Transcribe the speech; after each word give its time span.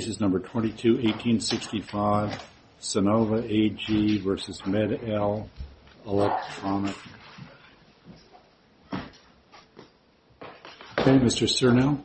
Case 0.00 0.08
is 0.08 0.18
number 0.18 0.40
22-1865, 0.40 2.40
Sonova 2.80 3.44
AG 3.44 4.16
v. 4.16 4.38
Med-El 4.64 5.46
Electronic. 6.06 6.96
Okay, 10.98 11.18
Mr. 11.18 11.46
Cernel. 11.46 12.02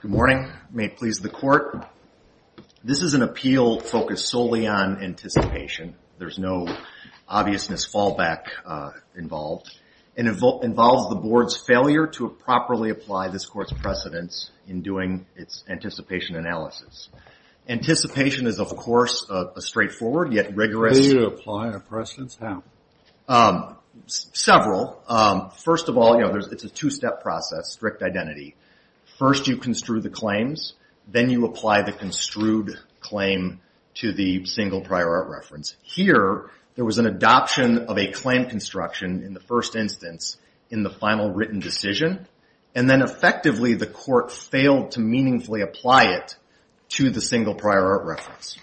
Good 0.00 0.10
morning. 0.12 0.48
May 0.70 0.84
it 0.84 0.96
please 0.96 1.18
the 1.18 1.28
Court. 1.28 1.88
This 2.84 3.02
is 3.02 3.14
an 3.14 3.22
appeal 3.22 3.80
focused 3.80 4.28
solely 4.28 4.68
on 4.68 5.02
anticipation. 5.02 5.96
There's 6.18 6.38
no 6.38 6.68
obviousness 7.28 7.84
fallback 7.84 8.44
uh, 8.64 8.92
involved. 9.16 9.76
It 10.16 10.26
involves 10.26 11.08
the 11.08 11.16
Board's 11.20 11.56
failure 11.56 12.06
to 12.06 12.28
properly 12.28 12.90
apply 12.90 13.28
this 13.28 13.46
Court's 13.46 13.72
precedence 13.72 14.50
in 14.68 14.82
doing 14.82 15.26
its 15.34 15.64
anticipation 15.68 16.36
analysis. 16.36 17.08
Anticipation 17.68 18.46
is, 18.46 18.60
of 18.60 18.68
course, 18.76 19.28
a 19.30 19.60
straightforward 19.60 20.32
yet 20.32 20.54
rigorous... 20.54 20.98
Failure 20.98 21.20
to 21.20 21.26
apply 21.26 21.70
a 21.70 21.80
precedence? 21.80 22.38
How? 22.40 22.62
Um, 23.26 23.76
several. 24.06 25.02
Um, 25.08 25.50
first 25.50 25.88
of 25.88 25.96
all, 25.96 26.16
you 26.16 26.22
know, 26.22 26.36
it's 26.36 26.64
a 26.64 26.68
two-step 26.68 27.22
process, 27.22 27.72
strict 27.72 28.02
identity. 28.02 28.54
First, 29.18 29.48
you 29.48 29.56
construe 29.56 30.00
the 30.00 30.10
claims. 30.10 30.74
Then 31.08 31.30
you 31.30 31.46
apply 31.46 31.82
the 31.82 31.92
construed 31.92 32.78
claim 33.00 33.60
to 33.94 34.12
the 34.12 34.44
single 34.44 34.80
prior 34.80 35.08
art 35.08 35.28
reference. 35.28 35.76
Here, 35.82 36.50
there 36.76 36.84
was 36.84 36.98
an 36.98 37.06
adoption 37.06 37.78
of 37.86 37.98
a 37.98 38.10
claim 38.10 38.46
construction 38.46 39.22
in 39.22 39.34
the 39.34 39.40
first 39.40 39.76
instance 39.76 40.36
in 40.70 40.82
the 40.82 40.90
final 40.90 41.30
written 41.30 41.60
decision. 41.60 42.26
And 42.74 42.90
then, 42.90 43.02
effectively, 43.02 43.74
the 43.74 43.86
Court 43.86 44.32
failed 44.32 44.92
to 44.92 45.00
meaningfully 45.00 45.60
apply 45.60 46.14
it 46.14 46.36
to 46.90 47.10
the 47.10 47.20
single 47.20 47.54
prior 47.54 47.84
art 47.84 48.04
reference. 48.04 48.58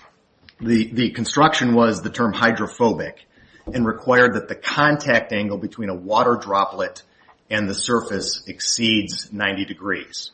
The 0.59 0.91
the 0.91 1.09
construction 1.11 1.73
was 1.73 2.01
the 2.01 2.09
term 2.09 2.33
hydrophobic 2.33 3.25
and 3.73 3.85
required 3.85 4.35
that 4.35 4.47
the 4.47 4.55
contact 4.55 5.31
angle 5.31 5.57
between 5.57 5.89
a 5.89 5.95
water 5.95 6.35
droplet 6.35 7.03
and 7.49 7.69
the 7.69 7.73
surface 7.73 8.43
exceeds 8.47 9.31
90 9.31 9.65
degrees. 9.65 10.31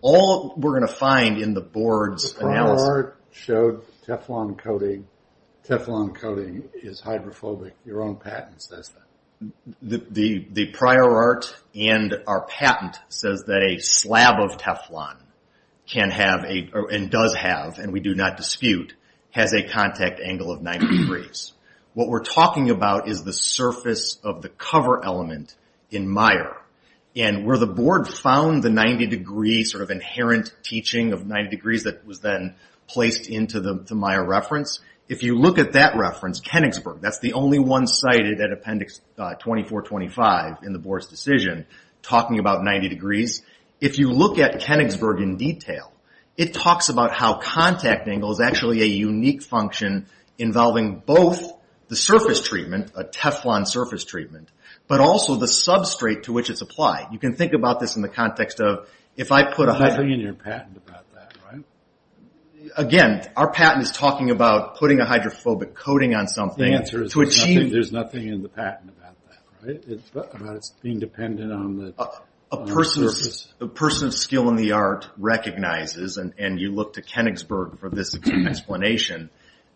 All 0.00 0.54
we're 0.56 0.78
going 0.78 0.86
to 0.86 0.92
find 0.92 1.38
in 1.38 1.54
the 1.54 1.60
Board's 1.60 2.34
analysis... 2.36 2.82
The 2.82 2.86
prior 2.86 2.96
art 2.96 3.20
showed 3.32 3.84
Teflon 4.06 4.58
coating. 4.58 5.06
Teflon 5.66 6.14
coating 6.14 6.68
is 6.74 7.00
hydrophobic. 7.00 7.74
Your 7.84 8.02
own 8.02 8.16
patent 8.16 8.62
says 8.62 8.90
that. 8.90 9.52
The 9.82 10.46
the 10.50 10.66
prior 10.66 11.04
art 11.04 11.54
and 11.74 12.14
our 12.26 12.46
patent 12.46 12.98
says 13.08 13.44
that 13.44 13.62
a 13.62 13.78
slab 13.78 14.40
of 14.40 14.58
Teflon 14.58 15.16
can 15.86 16.10
have, 16.10 16.44
a, 16.44 16.70
and 16.90 17.10
does 17.10 17.34
have, 17.34 17.78
and 17.78 17.92
we 17.92 18.00
do 18.00 18.14
not 18.14 18.36
dispute, 18.36 18.94
has 19.30 19.52
a 19.52 19.62
contact 19.62 20.20
angle 20.20 20.50
of 20.50 20.62
90 20.62 20.98
degrees. 20.98 21.52
What 21.94 22.08
we're 22.08 22.24
talking 22.24 22.70
about 22.70 23.08
is 23.08 23.22
the 23.22 23.32
surface 23.32 24.18
of 24.22 24.42
the 24.42 24.48
cover 24.48 25.04
element 25.04 25.54
in 25.90 26.08
Meyer. 26.08 26.56
And 27.14 27.46
where 27.46 27.56
the 27.56 27.66
Board 27.66 28.08
found 28.08 28.62
the 28.62 28.70
90 28.70 29.06
degree 29.06 29.64
sort 29.64 29.82
of 29.82 29.90
inherent 29.90 30.52
teaching 30.62 31.12
of 31.12 31.26
90 31.26 31.50
degrees 31.50 31.84
that 31.84 32.06
was 32.06 32.20
then 32.20 32.56
placed 32.86 33.28
into 33.28 33.60
the 33.60 33.94
Meyer 33.94 34.24
reference, 34.24 34.80
if 35.08 35.22
you 35.22 35.36
look 35.36 35.58
at 35.58 35.72
that 35.72 35.96
reference, 35.96 36.40
Kenigsburg, 36.40 37.00
that's 37.00 37.20
the 37.20 37.34
only 37.34 37.58
one 37.58 37.86
cited 37.86 38.40
at 38.40 38.52
Appendix 38.52 39.00
uh, 39.18 39.34
2425 39.34 40.64
in 40.64 40.72
the 40.72 40.78
Board's 40.78 41.06
decision, 41.06 41.66
talking 42.02 42.38
about 42.38 42.64
90 42.64 42.88
degrees. 42.88 43.42
If 43.80 43.98
you 43.98 44.10
look 44.10 44.38
at 44.38 44.60
Kenigsburg 44.60 45.22
in 45.22 45.36
detail, 45.36 45.92
it 46.36 46.54
talks 46.54 46.88
about 46.88 47.12
how 47.12 47.38
contact 47.38 48.08
angle 48.08 48.32
is 48.32 48.40
actually 48.40 48.82
a 48.82 48.86
unique 48.86 49.42
function 49.42 50.06
involving 50.38 51.02
both 51.06 51.52
the 51.88 51.96
surface 51.96 52.42
treatment, 52.42 52.90
a 52.96 53.04
Teflon 53.04 53.66
surface 53.66 54.04
treatment, 54.04 54.50
but 54.88 55.00
also 55.00 55.36
the 55.36 55.46
substrate 55.46 56.24
to 56.24 56.32
which 56.32 56.50
it's 56.50 56.62
applied. 56.62 57.08
You 57.12 57.18
can 57.18 57.36
think 57.36 57.52
about 57.52 57.78
this 57.80 57.96
in 57.96 58.02
the 58.02 58.08
context 58.08 58.60
of, 58.60 58.88
if 59.16 59.30
I 59.30 59.52
put 59.52 59.68
a... 59.68 59.72
There's 59.72 59.92
nothing 59.92 60.10
in 60.10 60.20
your 60.20 60.34
patent 60.34 60.76
about? 60.76 61.05
Again, 62.76 63.28
our 63.36 63.50
patent 63.50 63.82
is 63.82 63.92
talking 63.92 64.30
about 64.30 64.76
putting 64.76 65.00
a 65.00 65.06
hydrophobic 65.06 65.74
coating 65.74 66.14
on 66.14 66.26
something. 66.28 66.70
The 66.70 66.76
answer 66.76 67.02
is 67.04 67.12
there's 67.12 67.92
nothing 67.92 68.28
in 68.28 68.42
the 68.42 68.48
patent 68.48 68.90
about 68.96 69.16
that, 69.28 69.42
right? 69.66 70.34
About 70.34 70.56
it 70.56 70.66
being 70.82 70.98
dependent 70.98 71.52
on 71.52 71.76
the 71.76 71.94
surface. 72.84 73.52
A 73.60 73.66
person 73.66 74.08
of 74.08 74.14
skill 74.14 74.48
in 74.48 74.56
the 74.56 74.72
art 74.72 75.08
recognizes, 75.16 76.16
and 76.18 76.60
you 76.60 76.72
look 76.72 76.94
to 76.94 77.02
Kenigsburg 77.02 77.78
for 77.78 77.88
this 77.88 78.14
explanation, 78.14 79.30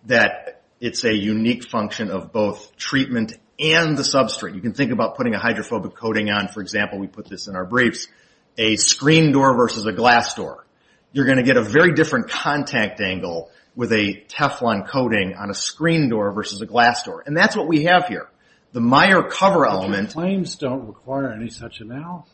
that 0.06 0.62
it's 0.80 1.04
a 1.04 1.14
unique 1.14 1.64
function 1.68 2.10
of 2.10 2.32
both 2.32 2.76
treatment 2.76 3.34
and 3.58 3.96
the 3.96 4.02
substrate. 4.02 4.54
You 4.54 4.62
can 4.62 4.72
think 4.72 4.92
about 4.92 5.16
putting 5.16 5.34
a 5.34 5.38
hydrophobic 5.38 5.94
coating 5.94 6.30
on, 6.30 6.48
for 6.48 6.60
example, 6.60 6.98
we 6.98 7.06
put 7.06 7.28
this 7.28 7.46
in 7.46 7.56
our 7.56 7.66
briefs, 7.66 8.08
a 8.56 8.76
screen 8.76 9.32
door 9.32 9.54
versus 9.54 9.84
a 9.86 9.92
glass 9.92 10.34
door. 10.34 10.64
You're 11.12 11.26
going 11.26 11.38
to 11.38 11.42
get 11.42 11.56
a 11.56 11.62
very 11.62 11.92
different 11.94 12.28
contact 12.28 13.00
angle 13.00 13.50
with 13.74 13.92
a 13.92 14.24
Teflon 14.28 14.86
coating 14.88 15.34
on 15.34 15.50
a 15.50 15.54
screen 15.54 16.08
door 16.08 16.32
versus 16.32 16.60
a 16.60 16.66
glass 16.66 17.02
door. 17.02 17.22
And 17.26 17.36
that's 17.36 17.56
what 17.56 17.66
we 17.66 17.84
have 17.84 18.06
here. 18.06 18.28
The 18.72 18.80
Meyer 18.80 19.22
cover 19.22 19.66
element... 19.66 20.14
But 20.14 20.20
your 20.20 20.28
claims 20.28 20.54
don't 20.56 20.86
require 20.86 21.32
any 21.32 21.50
such 21.50 21.80
analysis. 21.80 22.32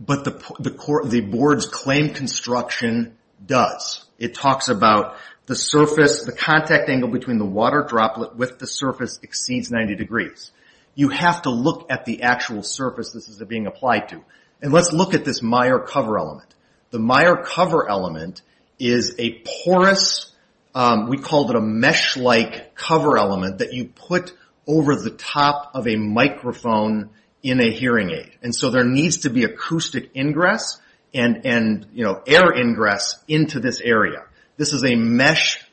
But 0.00 0.24
the 0.24 1.28
Board's 1.30 1.66
claim 1.66 2.14
construction 2.14 3.16
does. 3.44 4.04
It 4.18 4.34
talks 4.34 4.68
about 4.68 5.16
the 5.46 5.54
surface, 5.54 6.24
the 6.24 6.32
contact 6.32 6.88
angle 6.88 7.10
between 7.10 7.38
the 7.38 7.44
water 7.44 7.84
droplet 7.88 8.36
with 8.36 8.58
the 8.58 8.66
surface 8.66 9.18
exceeds 9.22 9.70
90 9.70 9.94
degrees. 9.96 10.52
You 10.94 11.08
have 11.10 11.42
to 11.42 11.50
look 11.50 11.86
at 11.90 12.04
the 12.04 12.22
actual 12.22 12.62
surface 12.62 13.10
this 13.12 13.28
is 13.28 13.42
being 13.44 13.66
applied 13.66 14.08
to. 14.08 14.22
And 14.62 14.72
let's 14.72 14.92
look 14.92 15.14
at 15.14 15.24
this 15.24 15.42
Meyer 15.42 15.78
cover 15.78 16.18
element. 16.18 16.54
The 16.90 16.98
Meyer 16.98 17.36
cover 17.36 17.88
element 17.88 18.42
is 18.78 19.14
a 19.18 19.42
porous, 19.64 20.32
um, 20.74 21.08
we 21.08 21.18
called 21.18 21.50
it 21.50 21.56
a 21.56 21.60
mesh-like 21.60 22.74
cover 22.74 23.18
element 23.18 23.58
that 23.58 23.72
you 23.72 23.86
put 23.86 24.32
over 24.66 24.96
the 24.96 25.10
top 25.10 25.70
of 25.74 25.86
a 25.86 25.96
microphone 25.96 27.10
in 27.42 27.60
a 27.60 27.70
hearing 27.70 28.10
aid. 28.10 28.32
And 28.42 28.54
so 28.54 28.70
there 28.70 28.84
needs 28.84 29.18
to 29.18 29.30
be 29.30 29.44
acoustic 29.44 30.10
ingress 30.14 30.80
and 31.12 31.44
and 31.44 31.86
you 31.92 32.04
know, 32.04 32.22
air 32.26 32.52
ingress 32.52 33.22
into 33.26 33.60
this 33.60 33.80
area. 33.80 34.24
This 34.56 34.72
is 34.72 34.84
a 34.84 34.94
mesh 34.94 35.64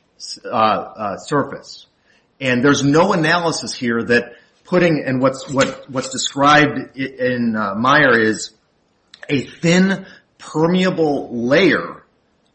uh, 0.46 0.48
uh, 0.48 1.18
surface. 1.18 1.86
And 2.40 2.64
there's 2.64 2.84
no 2.84 3.14
analysis 3.14 3.74
here 3.74 4.02
that 4.04 4.34
putting, 4.64 5.04
and 5.06 5.22
what's 5.22 5.50
what 5.52 5.90
what's 5.90 6.10
described 6.10 6.98
in 6.98 7.56
uh, 7.56 7.76
Meyer 7.76 8.20
is 8.20 8.52
a 9.30 9.42
thin, 9.46 10.06
permeable 10.38 11.48
layer 11.48 12.04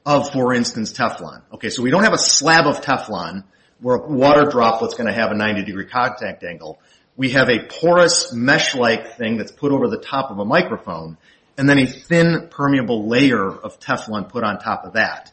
of, 0.05 0.31
for 0.31 0.55
instance, 0.55 0.93
Teflon. 0.93 1.43
Okay, 1.55 1.71
so 1.71 1.83
we 1.83 1.91
don't 1.91 2.05
have 2.05 2.13
a 2.13 2.19
slab 2.19 2.67
of 2.67 2.81
Teflon 2.81 3.45
where 3.81 3.97
a 3.97 4.09
water 4.09 4.47
droplet's 4.47 4.95
going 4.95 5.09
to 5.09 5.13
have 5.13 5.31
a 5.31 5.35
90 5.35 5.65
degree 5.65 5.87
contact 5.87 6.45
angle. 6.45 6.81
We 7.17 7.31
have 7.31 7.49
a 7.49 7.67
porous, 7.67 8.33
mesh-like 8.33 9.17
thing 9.17 9.37
that's 9.37 9.53
put 9.53 9.73
over 9.73 9.89
the 9.89 9.99
top 9.99 10.31
of 10.31 10.39
a 10.39 10.45
microphone, 10.45 11.19
and 11.59 11.69
then 11.69 11.79
a 11.79 11.87
thin, 11.87 12.49
permeable 12.51 13.09
layer 13.09 13.47
of 13.47 13.79
Teflon 13.79 14.29
put 14.29 14.45
on 14.45 14.59
top 14.59 14.85
of 14.85 14.95
that. 14.95 15.33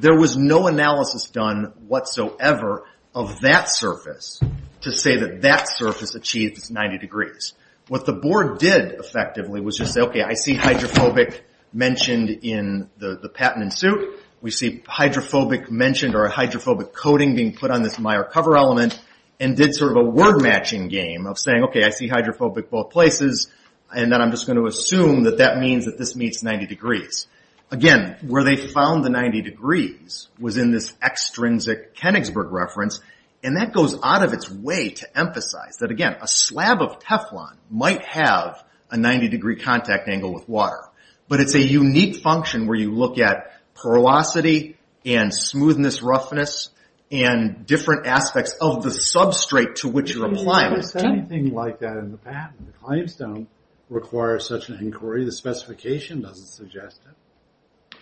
There 0.00 0.18
was 0.18 0.36
no 0.36 0.68
analysis 0.68 1.28
done 1.28 1.72
whatsoever 1.86 2.86
of 3.14 3.40
that 3.40 3.68
surface 3.68 4.40
to 4.82 4.92
say 4.92 5.16
that 5.16 5.42
that 5.42 5.68
surface 5.68 6.14
achieves 6.14 6.70
90 6.70 6.98
degrees. 6.98 7.52
What 7.88 8.06
the 8.06 8.12
board 8.12 8.58
did, 8.58 8.92
effectively, 8.92 9.60
was 9.60 9.76
just 9.76 9.94
say, 9.94 10.02
okay, 10.02 10.22
I 10.22 10.34
see 10.34 10.54
hydrophobic 10.54 11.44
mentioned 11.72 12.30
in 12.42 12.88
the 12.98 13.30
patent 13.32 13.64
in 13.64 13.70
suit. 13.70 14.20
We 14.40 14.50
see 14.50 14.82
hydrophobic 14.86 15.70
mentioned 15.70 16.14
or 16.14 16.24
a 16.24 16.30
hydrophobic 16.30 16.92
coating 16.92 17.34
being 17.34 17.54
put 17.54 17.70
on 17.70 17.82
this 17.82 17.98
Meyer 17.98 18.24
cover 18.24 18.56
element 18.56 19.00
and 19.40 19.56
did 19.56 19.74
sort 19.74 19.92
of 19.92 19.96
a 19.98 20.08
word-matching 20.08 20.88
game 20.88 21.26
of 21.26 21.38
saying, 21.38 21.64
okay, 21.64 21.84
I 21.84 21.90
see 21.90 22.08
hydrophobic 22.08 22.70
both 22.70 22.90
places, 22.90 23.48
and 23.94 24.12
then 24.12 24.20
I'm 24.20 24.30
just 24.30 24.46
going 24.46 24.58
to 24.58 24.66
assume 24.66 25.24
that 25.24 25.38
that 25.38 25.58
means 25.58 25.86
that 25.86 25.98
this 25.98 26.14
meets 26.16 26.42
90 26.42 26.66
degrees. 26.66 27.26
Again, 27.70 28.16
where 28.22 28.44
they 28.44 28.56
found 28.56 29.04
the 29.04 29.10
90 29.10 29.42
degrees 29.42 30.28
was 30.38 30.56
in 30.56 30.70
this 30.70 30.94
extrinsic 31.02 31.94
Kenigsburg 31.96 32.50
reference, 32.50 33.00
and 33.44 33.56
that 33.56 33.72
goes 33.72 33.96
out 34.02 34.24
of 34.24 34.32
its 34.32 34.50
way 34.50 34.90
to 34.90 35.18
emphasize 35.18 35.76
that, 35.78 35.90
again, 35.90 36.16
a 36.20 36.26
slab 36.26 36.80
of 36.80 36.98
Teflon 36.98 37.56
might 37.70 38.04
have 38.04 38.64
a 38.90 38.96
90 38.96 39.28
degree 39.28 39.56
contact 39.56 40.08
angle 40.08 40.32
with 40.32 40.48
water. 40.48 40.87
But 41.28 41.40
it's 41.40 41.54
a 41.54 41.60
unique 41.60 42.22
function 42.22 42.66
where 42.66 42.78
you 42.78 42.92
look 42.92 43.18
at 43.18 43.52
porosity 43.74 44.76
and 45.04 45.32
smoothness, 45.32 46.02
roughness, 46.02 46.70
and 47.10 47.66
different 47.66 48.06
aspects 48.06 48.54
of 48.60 48.82
the 48.82 48.90
substrate 48.90 49.76
to 49.76 49.88
which 49.88 50.14
you're 50.14 50.26
applying 50.26 50.74
it. 50.74 50.78
Is 50.80 50.92
there 50.92 51.06
anything 51.06 51.54
like 51.54 51.80
that 51.80 51.96
in 51.96 52.10
the 52.10 52.18
patent? 52.18 52.66
The 52.66 52.78
claims 52.78 53.14
don't 53.14 53.48
require 53.88 54.38
such 54.38 54.68
an 54.68 54.78
inquiry. 54.78 55.24
The 55.24 55.32
specification 55.32 56.20
doesn't 56.20 56.46
suggest 56.46 57.00
it. 57.06 57.14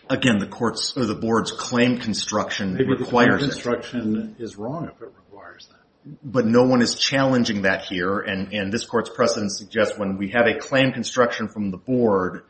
Again, 0.09 0.39
the 0.39 0.47
court's, 0.47 0.97
or 0.97 1.05
the 1.05 1.15
board's 1.15 1.51
claim 1.51 1.99
construction 1.99 2.75
requires 2.75 2.81
it. 2.81 2.89
Maybe 2.89 3.05
the 3.05 3.11
claim 3.11 3.39
construction 3.39 4.37
is 4.39 4.57
wrong 4.57 4.85
if 4.85 5.03
it 5.03 5.13
requires 5.17 5.69
that. 5.69 6.17
But 6.23 6.47
no 6.47 6.65
one 6.65 6.81
is 6.83 6.95
challenging 6.95 7.63
that 7.63 7.85
here, 7.85 8.21
and 8.21 8.73
this 8.73 8.85
court's 8.85 9.11
precedent 9.11 9.53
suggests 9.53 9.99
when 9.99 10.17
we 10.17 10.31
have 10.31 10.47
a 10.47 10.59
claim 10.59 10.93
construction 10.93 11.49
from 11.49 11.73
the 11.73 11.77
board, 11.77 12.45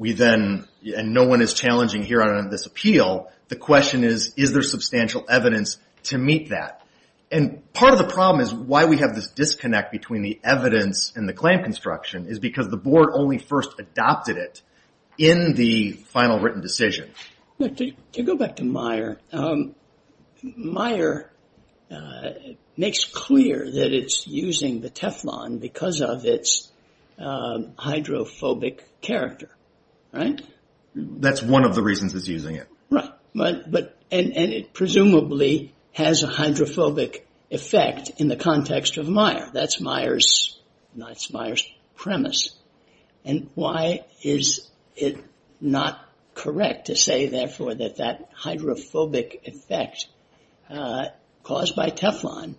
and 0.00 1.12
no 1.12 1.26
one 1.26 1.40
is 1.40 1.54
challenging 1.54 2.02
here 2.02 2.22
on 2.22 2.50
this 2.50 2.66
appeal, 2.66 3.30
the 3.48 3.56
question 3.56 4.04
is, 4.04 4.32
is 4.36 4.52
there 4.52 4.62
substantial 4.62 5.24
evidence 5.28 5.78
to 6.04 6.18
meet 6.18 6.50
that? 6.50 6.82
And 7.30 7.72
part 7.74 7.92
of 7.92 7.98
the 7.98 8.06
problem 8.06 8.40
is 8.40 8.54
why 8.54 8.86
we 8.86 8.98
have 8.98 9.14
this 9.14 9.28
disconnect 9.28 9.92
between 9.92 10.22
the 10.22 10.40
evidence 10.42 11.12
and 11.14 11.28
the 11.28 11.34
claim 11.34 11.62
construction 11.62 12.26
is 12.26 12.38
because 12.38 12.68
the 12.68 12.76
board 12.76 13.10
only 13.12 13.38
first 13.38 13.78
adopted 13.78 14.36
it 14.36 14.62
in 15.18 15.54
the 15.54 15.92
final 15.92 16.38
written 16.38 16.62
decision. 16.62 17.10
To 17.60 18.22
go 18.22 18.36
back 18.36 18.56
to 18.56 18.64
Meyer, 18.64 19.18
um, 19.32 19.74
Meyer 20.42 21.30
uh, 21.90 22.30
makes 22.76 23.04
clear 23.04 23.68
that 23.70 23.92
it's 23.92 24.26
using 24.26 24.80
the 24.80 24.90
Teflon 24.90 25.60
because 25.60 26.00
of 26.00 26.24
its 26.24 26.70
uh, 27.18 27.58
hydrophobic 27.76 29.00
character, 29.00 29.50
right? 30.12 30.40
That's 30.94 31.42
one 31.42 31.64
of 31.64 31.74
the 31.74 31.82
reasons 31.82 32.14
it's 32.14 32.28
using 32.28 32.56
it. 32.56 32.68
Right. 32.90 33.10
But 33.34 33.70
but 33.70 33.96
and 34.10 34.36
and 34.36 34.52
it 34.52 34.72
presumably 34.72 35.74
has 35.92 36.22
a 36.22 36.26
hydrophobic 36.26 37.26
effect 37.50 38.10
in 38.18 38.28
the 38.28 38.36
context 38.36 38.96
of 38.96 39.08
Meyer. 39.08 39.50
That's 39.52 39.80
Meyer's 39.80 40.58
premise. 41.96 42.54
And 43.24 43.50
why 43.54 44.04
is 44.22 44.68
it 44.96 45.18
not 45.60 46.00
correct 46.34 46.86
to 46.86 46.96
say, 46.96 47.26
therefore, 47.26 47.74
that 47.74 47.96
that 47.96 48.30
hydrophobic 48.32 49.42
effect 49.44 50.06
uh, 50.70 51.06
caused 51.42 51.74
by 51.74 51.90
Teflon 51.90 52.54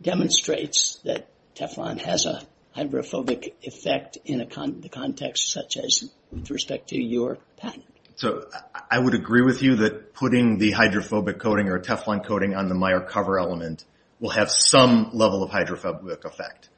demonstrates 0.00 0.96
that 1.04 1.28
Teflon 1.54 2.00
has 2.00 2.26
a 2.26 2.42
hydrophobic 2.72 3.56
effect 3.62 4.18
in 4.24 4.40
a 4.40 4.46
con 4.46 4.80
the 4.80 4.88
context 4.88 5.52
such 5.52 5.76
as 5.76 6.10
with 6.32 6.50
respect 6.50 6.88
to 6.90 7.02
your 7.02 7.38
patent? 7.56 7.84
So 8.16 8.46
I 8.90 8.98
would 8.98 9.14
agree 9.14 9.42
with 9.42 9.62
you 9.62 9.76
that 9.76 10.12
putting 10.12 10.58
the 10.58 10.72
hydrophobic 10.72 11.38
coating 11.38 11.68
or 11.68 11.78
Teflon 11.78 12.24
coating 12.24 12.54
on 12.54 12.68
the 12.68 12.74
Meyer 12.74 13.00
cover 13.00 13.38
element 13.38 13.84
will 14.20 14.30
have 14.30 14.50
some 14.50 15.10
level 15.14 15.42
of 15.42 15.50
hydrophobic 15.50 16.24
effect. 16.24 16.68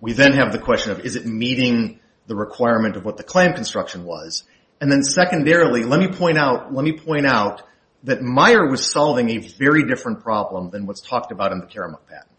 We 0.00 0.12
then 0.12 0.32
have 0.34 0.52
the 0.52 0.58
question 0.58 0.92
of, 0.92 1.00
is 1.00 1.16
it 1.16 1.26
meeting 1.26 1.98
the 2.26 2.36
requirement 2.36 2.96
of 2.96 3.04
what 3.04 3.16
the 3.16 3.24
claim 3.24 3.52
construction 3.52 4.04
was? 4.04 4.44
And 4.80 4.90
then 4.90 5.02
secondarily, 5.02 5.84
let 5.84 6.00
me 6.00 6.08
point 6.08 6.38
out 6.38 6.72
let 6.72 6.84
me 6.84 6.92
point 6.92 7.26
out 7.26 7.62
that 8.04 8.20
Meyer 8.20 8.68
was 8.68 8.90
solving 8.90 9.30
a 9.30 9.38
very 9.38 9.86
different 9.86 10.22
problem 10.22 10.70
than 10.70 10.86
what's 10.86 11.00
talked 11.00 11.30
about 11.30 11.52
in 11.52 11.60
the 11.60 11.66
Karamuk 11.66 12.06
patent. 12.08 12.30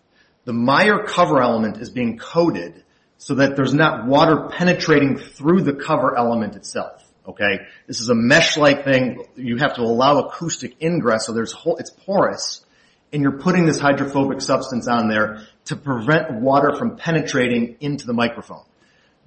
The 0.45 0.53
Meyer 0.53 1.03
cover 1.05 1.41
element 1.41 1.77
is 1.77 1.89
being 1.89 2.17
coated 2.17 2.82
so 3.23 3.35
that 3.35 3.55
there's 3.55 3.73
not 3.73 4.05
water 4.05 4.49
penetrating 4.49 5.17
through 5.17 5.61
the 5.61 5.73
cover 5.73 6.17
element 6.17 6.57
itself. 6.57 7.01
Okay? 7.25 7.59
This 7.87 8.01
is 8.01 8.09
a 8.09 8.15
mesh-like 8.15 8.83
thing. 8.83 9.23
You 9.37 9.55
have 9.57 9.75
to 9.75 9.81
allow 9.81 10.19
acoustic 10.19 10.75
ingress 10.81 11.27
so 11.27 11.33
it's 11.77 11.89
porous, 11.89 12.65
and 13.13 13.21
you're 13.21 13.39
putting 13.39 13.65
this 13.65 13.79
hydrophobic 13.79 14.41
substance 14.41 14.89
on 14.89 15.07
there 15.07 15.47
to 15.65 15.77
prevent 15.77 16.33
water 16.41 16.75
from 16.75 16.97
penetrating 16.97 17.77
into 17.79 18.05
the 18.05 18.13
microphone. 18.13 18.65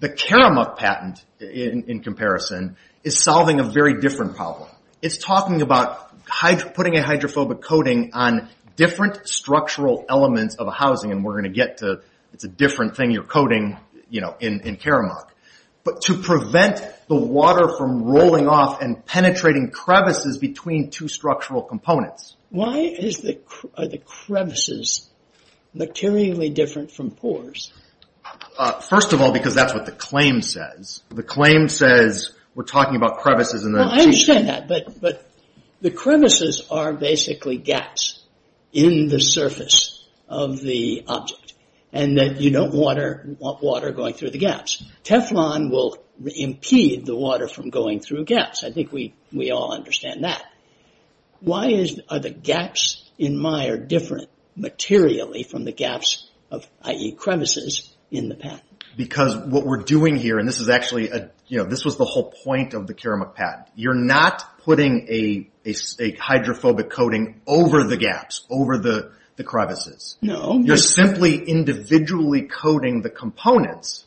The 0.00 0.10
Karamuk 0.10 0.76
patent, 0.76 1.24
in 1.40 2.00
comparison, 2.00 2.76
is 3.02 3.18
solving 3.18 3.60
a 3.60 3.64
very 3.64 3.98
different 4.02 4.36
problem. 4.36 4.68
It's 5.00 5.16
talking 5.16 5.62
about 5.62 6.12
putting 6.74 6.98
a 6.98 7.02
hydrophobic 7.02 7.62
coating 7.62 8.10
on 8.12 8.50
different 8.76 9.26
structural 9.26 10.04
elements 10.06 10.56
of 10.56 10.66
a 10.66 10.72
housing, 10.72 11.12
and 11.12 11.24
we're 11.24 11.40
going 11.40 11.44
to 11.44 11.58
get 11.58 11.78
to 11.78 12.02
it's 12.36 12.44
a 12.44 12.48
different 12.48 12.94
thing 12.96 13.12
you're 13.12 13.22
coating 13.22 13.78
in 14.10 14.76
Karamuk. 14.76 15.28
But 15.84 16.02
to 16.02 16.14
prevent 16.14 16.82
the 17.08 17.14
water 17.14 17.76
from 17.76 18.02
rolling 18.02 18.48
off 18.48 18.82
and 18.82 19.04
penetrating 19.06 19.70
crevices 19.70 20.38
between 20.38 20.90
two 20.90 21.06
structural 21.06 21.62
components. 21.62 22.36
Why 22.50 22.96
are 23.76 23.86
the 23.86 23.98
crevices 24.04 25.08
materially 25.72 26.50
different 26.50 26.90
from 26.90 27.12
pores? 27.12 27.72
Uh, 28.58 28.80
first 28.80 29.12
of 29.12 29.20
all, 29.20 29.32
because 29.32 29.54
that's 29.54 29.74
what 29.74 29.86
the 29.86 29.92
claim 29.92 30.42
says. 30.42 31.02
The 31.10 31.22
claim 31.22 31.68
says 31.68 32.32
we're 32.54 32.64
talking 32.64 32.96
about 32.96 33.18
crevices. 33.18 33.64
In 33.64 33.72
the 33.72 33.78
Well, 33.78 33.90
I 33.90 34.00
understand 34.00 34.48
that, 34.48 34.66
but 34.66 35.00
but 35.00 35.30
the 35.80 35.90
crevices 35.90 36.66
are 36.70 36.92
basically 36.92 37.58
gaps 37.58 38.22
in 38.72 39.08
the 39.08 39.20
surface 39.20 40.04
of 40.28 40.60
the 40.60 41.04
object, 41.06 41.45
and 41.96 42.18
that 42.18 42.40
you 42.40 42.50
don't 42.50 42.74
want 42.74 42.98
water 43.62 43.92
going 43.92 44.12
through 44.12 44.30
the 44.30 44.38
gaps. 44.38 44.84
Teflon 45.02 45.70
will 45.70 45.96
impede 46.24 47.06
the 47.06 47.16
water 47.16 47.48
from 47.48 47.70
going 47.70 48.00
through 48.00 48.24
gaps. 48.26 48.62
I 48.64 48.70
think 48.70 48.92
we 48.92 49.50
all 49.50 49.72
understand 49.72 50.24
that. 50.24 50.42
Why 51.40 51.68
is 51.68 52.00
are 52.10 52.18
the 52.18 52.30
gaps 52.30 53.10
in 53.18 53.38
Meyer 53.38 53.78
different 53.78 54.28
materially 54.56 55.42
from 55.42 55.64
the 55.64 55.72
gaps 55.72 56.28
of, 56.50 56.66
i.e., 56.82 57.12
crevices 57.12 57.94
in 58.10 58.28
the 58.28 58.34
patent? 58.34 58.62
Because 58.96 59.36
what 59.36 59.66
we're 59.66 59.82
doing 59.82 60.16
here, 60.16 60.38
and 60.38 60.46
this 60.48 60.60
is 60.60 60.68
actually, 60.68 61.08
a 61.10 61.30
you 61.46 61.58
know, 61.58 61.64
this 61.64 61.84
was 61.84 61.96
the 61.96 62.04
whole 62.04 62.32
point 62.44 62.74
of 62.74 62.86
the 62.86 62.94
Karamuk 62.94 63.34
patent, 63.34 63.68
you're 63.74 63.94
not 63.94 64.58
putting 64.64 65.06
a 65.08 66.12
hydrophobic 66.18 66.90
coating 66.90 67.40
over 67.46 67.84
the 67.84 67.96
gaps, 67.96 68.46
over 68.50 68.78
the 68.78 69.12
crevices. 69.44 70.16
No. 70.22 70.58
You're 70.58 70.76
simply 70.76 71.42
individually 71.42 72.42
coding 72.42 73.02
the 73.02 73.10
components 73.10 74.04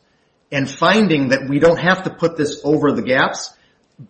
and 0.52 0.70
finding 0.70 1.30
that 1.30 1.48
we 1.48 1.60
don't 1.60 1.80
have 1.80 2.04
to 2.04 2.10
put 2.10 2.38
this 2.38 2.62
over 2.64 2.92
the 2.92 3.02
gaps. 3.02 3.54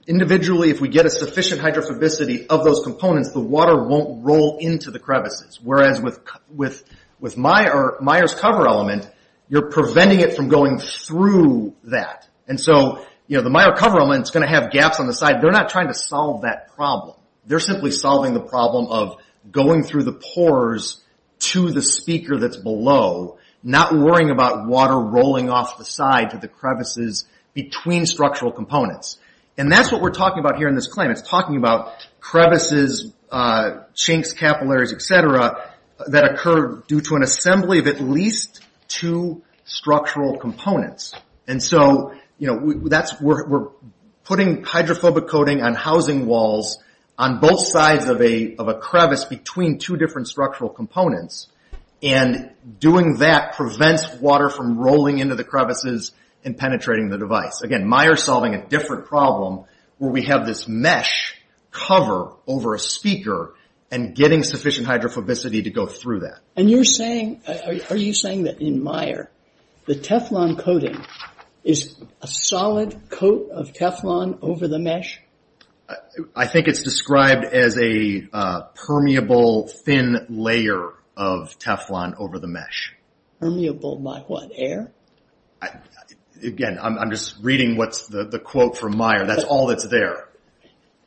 Individually, 0.07 0.69
if 0.69 0.79
we 0.79 0.87
get 0.87 1.05
a 1.05 1.09
sufficient 1.09 1.61
hydrophobicity 1.61 2.45
of 2.47 2.63
those 2.63 2.83
components, 2.83 3.31
the 3.31 3.39
water 3.39 3.83
won't 3.83 4.23
roll 4.23 4.57
into 4.59 4.91
the 4.91 4.99
crevices. 4.99 5.59
Whereas 5.61 5.99
with 6.01 6.19
with, 6.53 6.83
with 7.19 7.37
Meyer, 7.37 7.97
Meyer's 7.99 8.33
cover 8.33 8.67
element, 8.67 9.09
you're 9.49 9.69
preventing 9.69 10.21
it 10.21 10.35
from 10.35 10.47
going 10.47 10.79
through 10.79 11.75
that. 11.85 12.27
And 12.47 12.59
so 12.59 13.05
you 13.27 13.37
know 13.37 13.43
the 13.43 13.49
Meyer 13.49 13.75
cover 13.75 13.99
element 13.99 14.23
is 14.23 14.31
going 14.31 14.47
to 14.47 14.53
have 14.53 14.71
gaps 14.71 14.99
on 14.99 15.07
the 15.07 15.13
side. 15.13 15.41
They're 15.41 15.51
not 15.51 15.69
trying 15.69 15.87
to 15.87 15.93
solve 15.93 16.43
that 16.43 16.75
problem. 16.75 17.17
They're 17.45 17.59
simply 17.59 17.91
solving 17.91 18.33
the 18.33 18.41
problem 18.41 18.87
of 18.87 19.17
going 19.51 19.83
through 19.83 20.03
the 20.03 20.13
pores 20.13 21.03
to 21.39 21.71
the 21.71 21.81
speaker 21.81 22.37
that's 22.37 22.57
below, 22.57 23.37
not 23.63 23.93
worrying 23.93 24.29
about 24.29 24.67
water 24.67 24.97
rolling 24.97 25.49
off 25.49 25.77
the 25.77 25.85
side 25.85 26.31
to 26.31 26.37
the 26.37 26.47
crevices 26.47 27.25
between 27.53 28.05
structural 28.05 28.51
components. 28.51 29.17
And 29.57 29.71
that's 29.71 29.91
what 29.91 30.01
we're 30.01 30.11
talking 30.11 30.39
about 30.39 30.57
here 30.57 30.67
in 30.67 30.75
this 30.75 30.87
claim. 30.87 31.11
It's 31.11 31.27
talking 31.27 31.57
about 31.57 31.91
crevices, 32.19 33.13
uh, 33.31 33.81
chinks, 33.93 34.31
capillaries, 34.33 34.93
et 34.93 35.01
cetera, 35.01 35.73
that 36.07 36.23
occur 36.23 36.81
due 36.87 37.01
to 37.01 37.15
an 37.15 37.23
assembly 37.23 37.79
of 37.79 37.87
at 37.87 37.99
least 37.99 38.61
two 38.87 39.43
structural 39.65 40.37
components. 40.37 41.13
And 41.47 41.61
so 41.61 42.13
you 42.39 42.47
know, 42.47 42.87
that's 42.87 43.19
we're 43.21 43.47
we're 43.47 43.67
putting 44.23 44.63
hydrophobic 44.63 45.27
coating 45.27 45.61
on 45.61 45.75
housing 45.75 46.25
walls 46.25 46.79
on 47.19 47.41
both 47.41 47.59
sides 47.67 48.07
of 48.07 48.21
a 48.21 48.55
of 48.55 48.69
a 48.69 48.75
crevice 48.75 49.25
between 49.25 49.77
two 49.77 49.97
different 49.97 50.27
structural 50.27 50.69
components. 50.69 51.49
And 52.01 52.51
doing 52.79 53.17
that 53.17 53.55
prevents 53.55 54.09
water 54.15 54.49
from 54.49 54.79
rolling 54.79 55.19
into 55.19 55.35
the 55.35 55.43
crevices 55.43 56.13
and 56.45 56.57
penetrating 56.57 57.09
the 57.09 57.17
device. 57.17 57.61
Again, 57.61 57.85
Meyer's 57.85 58.23
solving 58.23 58.55
a 58.55 58.65
different 58.65 59.05
problem 59.05 59.65
where 59.97 60.09
we 60.09 60.23
have 60.23 60.47
this 60.47 60.65
mesh 60.65 61.35
cover 61.71 62.31
over 62.47 62.73
a 62.73 62.79
speaker 62.79 63.53
and 63.91 64.15
getting 64.15 64.43
sufficient 64.43 64.87
hydrophobicity 64.87 65.65
to 65.65 65.69
go 65.71 65.85
through 65.87 66.21
that. 66.21 66.39
And 66.55 66.69
you're 66.69 66.85
saying, 66.85 67.41
are 67.89 67.97
you 67.97 68.13
saying 68.13 68.43
that 68.43 68.61
in 68.61 68.81
Meyer, 68.81 69.29
the 69.85 69.95
Teflon 69.95 70.57
coating 70.57 71.03
is 71.65 71.99
a 72.21 72.27
solid 72.27 73.09
coat 73.09 73.49
of 73.49 73.73
Teflon 73.73 74.39
over 74.41 74.69
the 74.69 74.79
mesh? 74.79 75.19
I 76.35 76.47
think 76.47 76.67
it's 76.67 76.83
described 76.83 77.45
as 77.45 77.77
a 77.79 78.27
uh, 78.31 78.61
permeable, 78.75 79.67
thin 79.67 80.25
layer 80.29 80.93
of 81.17 81.57
Teflon 81.57 82.15
over 82.17 82.39
the 82.39 82.47
mesh. 82.47 82.93
Permeable 83.39 83.97
by 83.97 84.19
what, 84.19 84.51
air? 84.53 84.91
Again, 86.41 86.77
I'm 86.81 87.09
just 87.09 87.35
reading 87.41 87.75
what's 87.75 88.07
the 88.07 88.41
quote 88.43 88.77
from 88.77 88.97
Meyer. 88.97 89.25
That's 89.25 89.43
all 89.43 89.67
that's 89.67 89.87
there. 89.87 90.29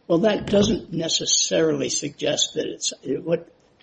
Well, 0.08 0.20
that 0.20 0.46
doesn't 0.46 0.92
necessarily 0.92 1.88
suggest 1.88 2.54
that 2.54 2.66
it's... 2.66 2.92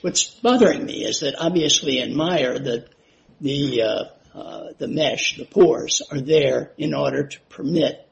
What's 0.02 0.30
bothering 0.30 0.86
me 0.86 1.04
is 1.06 1.22
that 1.22 1.36
obviously 1.38 2.00
in 2.00 2.16
Meyer, 2.16 2.56
uh, 2.56 4.04
uh, 4.38 4.68
the 4.78 4.88
mesh, 4.88 5.38
the 5.38 5.46
pores, 5.46 6.02
are 6.12 6.22
there 6.22 6.72
in 6.78 6.94
order 6.94 7.28
to 7.28 7.40
permit 7.50 8.08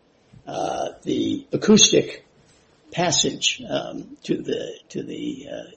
the 0.46 1.48
acoustic 1.52 2.27
passage 2.92 3.58
to 3.58 4.38
the 4.38 4.80
to 4.90 5.04
the 5.04 5.48
uh 5.52 5.72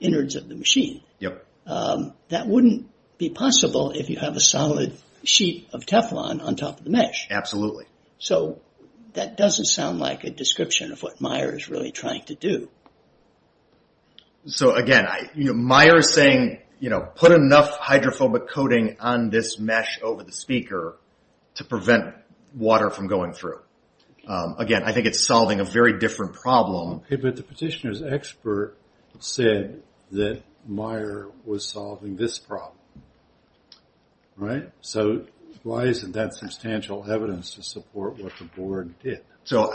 innards 0.00 0.36
of 0.36 0.48
the 0.48 0.54
machine. 0.54 1.02
Yep. 1.18 1.44
That 1.66 2.46
wouldn't 2.46 2.88
be 3.18 3.30
possible 3.30 3.90
if 3.90 4.10
you 4.10 4.16
have 4.18 4.36
a 4.36 4.40
solid 4.40 4.96
sheet 5.24 5.68
of 5.72 5.84
Teflon 5.84 6.42
on 6.42 6.56
top 6.56 6.78
of 6.78 6.84
the 6.84 6.90
mesh. 6.90 7.26
Absolutely. 7.30 7.86
So 8.18 8.60
that 9.14 9.36
doesn't 9.36 9.64
sound 9.64 9.98
like 9.98 10.24
a 10.24 10.30
description 10.30 10.92
of 10.92 11.02
what 11.02 11.20
Meyer 11.20 11.56
is 11.56 11.68
really 11.68 11.90
trying 11.90 12.24
to 12.26 12.34
do. 12.34 12.68
So 14.46 14.74
again, 14.74 15.06
Meyer 15.34 15.98
is 15.98 16.14
saying, 16.14 16.60
you 16.78 16.90
know, 16.90 17.00
put 17.00 17.32
enough 17.32 17.76
hydrophobic 17.78 18.48
coating 18.48 18.96
on 19.00 19.30
this 19.30 19.58
mesh 19.58 19.98
over 20.02 20.22
the 20.22 20.32
speaker 20.32 20.96
to 21.56 21.64
prevent 21.64 22.14
water 22.54 22.88
from 22.88 23.08
going 23.08 23.32
through. 23.32 23.60
Um, 24.26 24.56
again, 24.58 24.82
I 24.84 24.92
think 24.92 25.06
it's 25.06 25.24
solving 25.24 25.60
a 25.60 25.64
very 25.64 25.98
different 25.98 26.34
problem. 26.34 27.02
But 27.08 27.36
the 27.36 27.42
petitioner's 27.42 28.02
expert 28.02 28.76
said 29.20 29.82
that 30.12 30.42
Meyer 30.66 31.28
was 31.44 31.66
solving 31.66 32.16
this 32.16 32.38
problem. 32.38 32.76
Right? 34.36 34.70
So 34.80 35.24
why 35.62 35.84
isn't 35.84 36.12
that 36.12 36.34
substantial 36.34 37.10
evidence 37.10 37.54
to 37.54 37.62
support 37.62 38.18
what 38.22 38.32
the 38.38 38.44
board 38.44 38.98
did? 39.00 39.22
So 39.44 39.74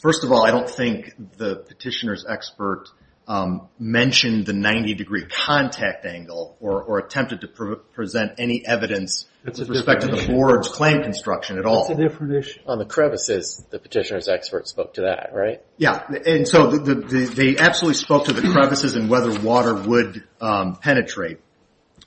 first 0.00 0.24
of 0.24 0.32
all, 0.32 0.44
I 0.44 0.50
don't 0.50 0.68
think 0.68 1.14
the 1.36 1.56
petitioner's 1.56 2.24
expert 2.28 2.88
Um, 3.28 3.68
mentioned 3.78 4.46
the 4.46 4.52
90 4.52 4.94
degree 4.94 5.24
contact 5.24 6.04
angle 6.04 6.56
or 6.60 6.98
attempted 6.98 7.42
to 7.42 7.76
present 7.94 8.32
any 8.38 8.66
evidence 8.66 9.26
with 9.44 9.68
respect 9.68 10.02
to 10.02 10.08
the 10.08 10.26
board's 10.28 10.68
claim 10.68 11.02
construction 11.02 11.58
at 11.58 11.66
all. 11.66 11.88
That's 11.88 11.98
a 11.98 12.02
different 12.02 12.34
issue. 12.34 12.60
On 12.66 12.78
the 12.78 12.84
crevices, 12.84 13.64
the 13.70 13.78
petitioner's 13.78 14.28
expert 14.28 14.68
spoke 14.68 14.94
to 14.94 15.02
that, 15.02 15.30
right? 15.34 15.60
Yeah. 15.76 16.04
And 16.26 16.46
so 16.46 16.70
they 16.70 17.58
absolutely 17.58 17.98
spoke 17.98 18.26
to 18.26 18.32
the 18.32 18.42
crevices 18.42 18.94
and 18.94 19.08
whether 19.08 19.38
water 19.40 19.74
would 19.74 20.22
um, 20.40 20.76
penetrate. 20.76 21.40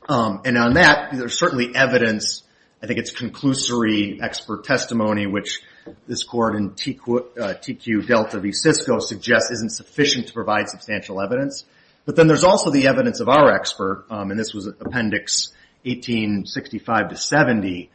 Um, 0.07 0.41
and 0.45 0.57
on 0.57 0.75
that, 0.75 1.13
there's 1.13 1.37
certainly 1.37 1.75
evidence. 1.75 2.43
I 2.81 2.87
think 2.87 2.99
it's 2.99 3.11
conclusory 3.11 4.21
expert 4.21 4.63
testimony, 4.63 5.27
which 5.27 5.61
this 6.07 6.23
court 6.23 6.55
in 6.55 6.71
TQ 6.71 8.07
Delta 8.07 8.39
v. 8.39 8.51
Cisco 8.51 8.99
suggests 8.99 9.51
isn't 9.51 9.71
sufficient 9.71 10.27
to 10.27 10.33
provide 10.33 10.69
substantial 10.69 11.21
evidence. 11.21 11.65
But 12.05 12.15
then 12.15 12.27
there's 12.27 12.43
also 12.43 12.69
the 12.69 12.87
evidence 12.87 13.19
of 13.19 13.29
our 13.29 13.51
expert, 13.51 14.05
and 14.09 14.39
this 14.39 14.53
was 14.53 14.67
Appendix 14.67 15.51
1865 15.83 17.09
to 17.09 17.17
70, 17.17 17.89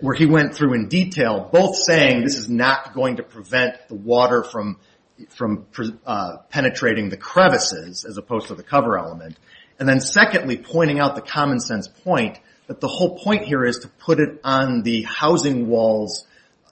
where 0.00 0.14
he 0.14 0.26
went 0.26 0.54
through 0.54 0.74
in 0.74 0.88
detail, 0.88 1.48
both 1.52 1.76
saying 1.76 2.22
this 2.22 2.36
is 2.36 2.48
not 2.48 2.94
going 2.94 3.16
to 3.16 3.22
prevent 3.22 3.76
the 3.88 3.94
water 3.94 4.42
from 4.42 4.78
from, 5.28 5.66
uh, 6.04 6.38
penetrating 6.50 7.08
the 7.08 7.16
crevices 7.16 8.04
as 8.04 8.16
opposed 8.16 8.48
to 8.48 8.54
the 8.54 8.62
cover 8.62 8.98
element. 8.98 9.36
And 9.78 9.88
then 9.88 10.00
secondly, 10.00 10.56
pointing 10.56 10.98
out 10.98 11.14
the 11.14 11.22
common 11.22 11.60
sense 11.60 11.86
point 11.86 12.38
that 12.72 12.80
the 12.80 12.88
whole 12.88 13.18
point 13.18 13.44
here 13.44 13.66
is 13.66 13.80
to 13.80 13.88
put 13.88 14.18
it 14.18 14.40
on 14.42 14.82
the 14.82 15.02
housing 15.02 15.68
walls 15.68 16.26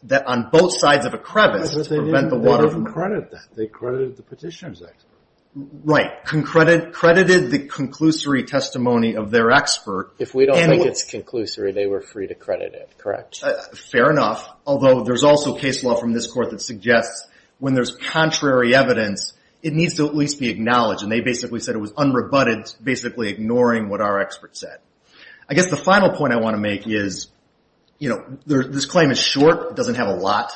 that 0.05 0.27
on 0.27 0.49
both 0.51 0.75
sides 0.79 1.05
of 1.05 1.13
a 1.13 1.19
crevice 1.19 1.73
to 1.73 1.85
prevent 1.85 2.31
the 2.31 2.39
water 2.39 2.71
from... 2.71 2.85
They 2.85 2.85
didn't 2.87 2.95
credit 2.95 3.31
that. 3.33 3.47
They 3.55 3.67
credited 3.67 4.17
the 4.17 4.23
petitioner's 4.23 4.81
expert. 4.81 5.07
Right. 5.55 6.25
Credited 6.25 7.51
the 7.51 7.69
conclusory 7.69 8.47
testimony 8.47 9.15
of 9.15 9.31
their 9.31 9.51
expert. 9.51 10.13
If 10.19 10.35
we 10.35 10.47
don't 10.47 10.57
think 10.57 10.87
it's 10.87 11.05
conclusory, 11.05 11.75
they 11.75 11.87
were 11.87 12.01
free 12.01 12.29
to 12.29 12.35
credit 12.35 12.73
it, 12.73 12.97
correct? 12.97 13.43
Uh, 13.43 13.61
fair 13.75 14.11
enough. 14.11 14.49
Although 14.65 15.03
there's 15.03 15.23
also 15.23 15.59
case 15.59 15.85
law 15.85 15.97
from 15.97 16.15
this 16.15 16.27
court 16.29 16.51
that 16.53 16.63
suggests 16.63 17.29
when 17.59 17.75
there's 17.75 17.95
contrary 17.95 18.75
evidence, 18.75 19.35
it 19.63 19.75
needs 19.75 19.97
to 19.97 20.07
at 20.07 20.15
least 20.15 20.41
be 20.41 20.49
acknowledged. 20.49 21.03
And 21.03 21.13
they 21.13 21.21
basically 21.21 21.61
said 21.61 21.75
it 21.75 21.79
was 21.79 21.93
unrebutted, 21.93 22.75
basically 22.83 23.29
ignoring 23.29 23.91
what 23.91 24.01
our 24.01 24.19
expert 24.19 24.57
said. 24.57 24.79
I 25.51 25.55
guess 25.55 25.69
the 25.69 25.77
final 25.77 26.11
point 26.11 26.33
I 26.33 26.37
want 26.37 26.55
to 26.55 26.61
make 26.61 26.87
is, 26.87 27.27
you 27.99 28.09
know, 28.09 28.39
this 28.47 28.87
claim 28.87 29.11
is 29.11 29.19
short. 29.19 29.73
It 29.73 29.77
doesn't 29.77 29.97
have 29.97 30.07
a 30.07 30.15
lot. 30.15 30.53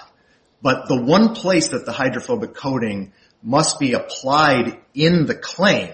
But 0.63 0.87
the 0.89 1.03
one 1.03 1.35
place 1.35 1.69
that 1.69 1.85
the 1.85 1.91
hydrophobic 1.93 2.55
coating 2.55 3.13
must 3.43 3.81
be 3.81 3.95
applied 3.95 4.79
in 4.95 5.27
the 5.27 5.35
claim 5.35 5.93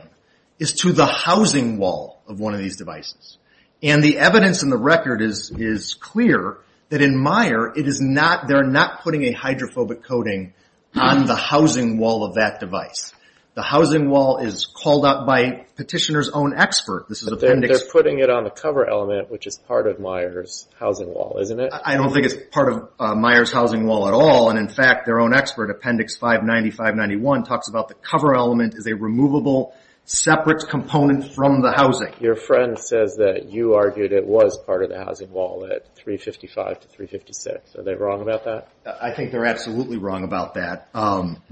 is 0.58 0.74
to 0.74 0.92
the 0.92 1.06
housing 1.06 1.78
wall 1.78 2.20
of 2.28 2.38
one 2.38 2.52
of 2.52 2.60
these 2.60 2.76
devices. 2.76 3.38
And 3.82 4.04
the 4.04 4.18
evidence 4.18 4.62
in 4.62 4.68
the 4.68 4.76
record 4.76 5.22
is 5.22 5.96
clear 5.98 6.58
that 6.90 7.00
in 7.00 7.16
Meyer, 7.16 7.72
it 7.74 7.88
is 7.88 8.00
not 8.02 8.46
they're 8.46 8.62
not 8.62 9.00
putting 9.00 9.24
a 9.24 9.32
hydrophobic 9.32 10.04
coating 10.04 10.52
on 10.94 11.24
the 11.24 11.36
housing 11.36 11.96
wall 11.96 12.24
of 12.24 12.34
that 12.34 12.60
device. 12.60 13.14
The 13.54 13.62
housing 13.62 14.08
wall 14.08 14.38
is 14.38 14.64
called 14.64 15.04
out 15.04 15.26
by 15.26 15.66
petitioner's 15.76 16.28
own 16.28 16.54
expert. 16.56 17.06
This 17.08 17.22
is 17.22 17.32
appendix... 17.32 17.80
They're 17.80 17.90
putting 17.90 18.20
it 18.20 18.30
on 18.30 18.44
the 18.44 18.50
cover 18.50 18.88
element, 18.88 19.28
which 19.28 19.46
is 19.46 19.58
part 19.58 19.88
of 19.88 19.98
Meyer's 19.98 20.68
housing 20.78 21.12
wall, 21.12 21.38
isn't 21.40 21.58
it? 21.58 21.72
I 21.72 21.96
don't 21.96 22.12
think 22.12 22.26
it's 22.26 22.36
part 22.52 22.72
of 22.72 22.88
uh, 23.00 23.14
Meyer's 23.16 23.50
housing 23.50 23.86
wall 23.86 24.06
at 24.06 24.14
all. 24.14 24.50
And 24.50 24.58
in 24.58 24.68
fact, 24.68 25.04
their 25.04 25.18
own 25.18 25.34
expert, 25.34 25.68
appendix 25.70 26.16
590, 26.16 26.70
591, 26.70 27.44
talks 27.44 27.68
about 27.68 27.88
the 27.88 27.94
cover 27.94 28.36
element 28.36 28.74
is 28.76 28.86
a 28.86 28.94
removable, 28.94 29.74
separate 30.04 30.68
component 30.68 31.32
from 31.32 31.60
the 31.60 31.72
housing. 31.72 32.14
Your 32.20 32.36
friend 32.36 32.78
says 32.78 33.16
that 33.16 33.50
you 33.50 33.74
argued 33.74 34.12
it 34.12 34.26
was 34.26 34.58
part 34.58 34.84
of 34.84 34.90
the 34.90 35.04
housing 35.04 35.32
wall 35.32 35.66
at 35.68 35.96
355 35.96 36.80
to 36.80 36.88
356. 36.88 37.74
Are 37.74 37.82
they 37.82 37.94
wrong 37.94 38.22
about 38.22 38.44
that? 38.44 38.68
I 38.86 39.12
think 39.12 39.32
they're 39.32 39.46
absolutely 39.46 39.98
wrong 39.98 40.22
about 40.22 40.54
that. 40.54 40.88
Um, 40.94 41.42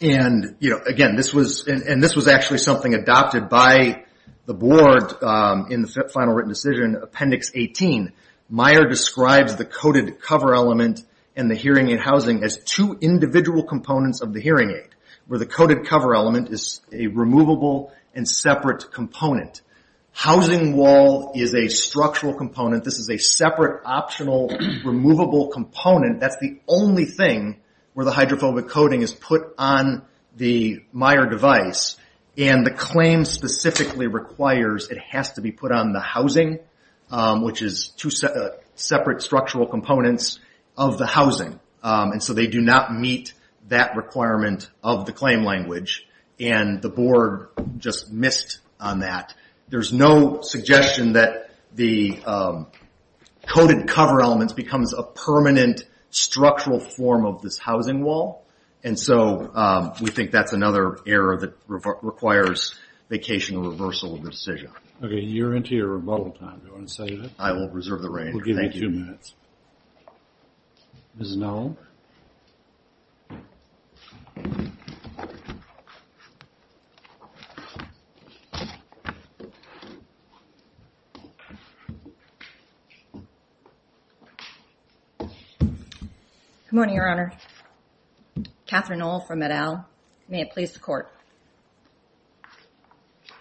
And 0.00 0.56
you 0.60 0.70
know, 0.70 0.80
again, 0.86 1.16
this 1.16 1.34
was 1.34 1.66
and 1.66 2.02
this 2.02 2.14
was 2.14 2.28
actually 2.28 2.58
something 2.58 2.94
adopted 2.94 3.48
by 3.48 4.04
the 4.46 4.54
board 4.54 5.22
um, 5.22 5.66
in 5.70 5.82
the 5.82 6.08
final 6.12 6.34
written 6.34 6.50
decision, 6.50 6.96
appendix 6.96 7.50
18. 7.54 8.12
Meyer 8.48 8.88
describes 8.88 9.56
the 9.56 9.64
coated 9.64 10.20
cover 10.20 10.54
element 10.54 11.02
and 11.36 11.50
the 11.50 11.54
hearing 11.54 11.90
aid 11.90 12.00
housing 12.00 12.42
as 12.42 12.58
two 12.58 12.96
individual 13.00 13.62
components 13.64 14.22
of 14.22 14.32
the 14.32 14.40
hearing 14.40 14.70
aid, 14.70 14.88
where 15.26 15.38
the 15.38 15.46
coated 15.46 15.86
cover 15.86 16.14
element 16.14 16.48
is 16.50 16.80
a 16.92 17.08
removable 17.08 17.92
and 18.14 18.28
separate 18.28 18.90
component. 18.92 19.62
Housing 20.12 20.76
wall 20.76 21.32
is 21.34 21.54
a 21.54 21.68
structural 21.68 22.34
component. 22.34 22.84
This 22.84 22.98
is 22.98 23.10
a 23.10 23.18
separate, 23.18 23.82
optional, 23.84 24.48
removable 24.84 25.48
component. 25.48 26.20
That's 26.20 26.38
the 26.38 26.58
only 26.66 27.04
thing 27.04 27.60
where 27.98 28.04
the 28.04 28.12
hydrophobic 28.12 28.68
coating 28.68 29.02
is 29.02 29.12
put 29.12 29.52
on 29.58 30.02
the 30.36 30.84
Meyer 30.92 31.26
device. 31.26 31.96
And 32.36 32.64
the 32.64 32.70
claim 32.70 33.24
specifically 33.24 34.06
requires 34.06 34.88
it 34.88 34.98
has 34.98 35.32
to 35.32 35.40
be 35.40 35.50
put 35.50 35.72
on 35.72 35.92
the 35.92 35.98
housing, 35.98 36.60
um, 37.10 37.42
which 37.42 37.60
is 37.60 37.88
two 37.88 38.10
uh, 38.24 38.50
separate 38.76 39.20
structural 39.20 39.66
components 39.66 40.38
of 40.76 40.96
the 40.96 41.08
housing. 41.08 41.58
Um, 41.82 42.12
and 42.12 42.22
so 42.22 42.34
they 42.34 42.46
do 42.46 42.60
not 42.60 42.94
meet 42.94 43.32
that 43.66 43.96
requirement 43.96 44.70
of 44.80 45.04
the 45.04 45.12
claim 45.12 45.42
language. 45.42 46.06
And 46.38 46.80
the 46.80 46.90
board 46.90 47.48
just 47.78 48.12
missed 48.12 48.60
on 48.78 49.00
that. 49.00 49.34
There's 49.70 49.92
no 49.92 50.42
suggestion 50.42 51.14
that 51.14 51.50
the 51.74 52.22
um, 52.24 52.68
coated 53.44 53.88
cover 53.88 54.20
elements 54.20 54.52
becomes 54.52 54.94
a 54.94 55.02
permanent 55.02 55.82
structural 56.10 56.80
form 56.80 57.26
of 57.26 57.42
this 57.42 57.58
housing 57.58 58.02
wall. 58.02 58.44
And 58.84 58.98
so 58.98 59.50
um, 59.54 59.92
we 60.00 60.10
think 60.10 60.30
that's 60.30 60.52
another 60.52 60.98
error 61.06 61.36
that 61.38 61.54
requires 61.66 62.74
vacation 63.08 63.56
or 63.56 63.70
reversal 63.70 64.14
of 64.14 64.22
the 64.22 64.30
decision. 64.30 64.70
Okay, 65.02 65.20
you're 65.20 65.54
into 65.54 65.74
your 65.74 65.88
rebuttal 65.88 66.32
time. 66.32 66.60
Do 66.60 66.66
you 66.68 66.74
want 66.74 66.88
to 66.88 66.94
say 66.94 67.16
that? 67.16 67.30
I 67.38 67.52
will 67.52 67.68
reserve 67.70 68.02
the 68.02 68.10
range. 68.10 68.34
We'll 68.34 68.44
give 68.44 68.56
you 68.56 68.80
two 68.80 68.90
minutes. 68.90 69.34
Ms. 71.16 71.36
Null? 71.36 71.76
Good 86.70 86.76
morning, 86.76 86.96
Your 86.96 87.08
Honor. 87.08 87.32
Catherine 88.66 88.98
Null 88.98 89.20
from 89.20 89.38
MED-EL. 89.38 89.88
May 90.28 90.42
it 90.42 90.50
please 90.50 90.72
the 90.72 90.78
court. 90.78 91.10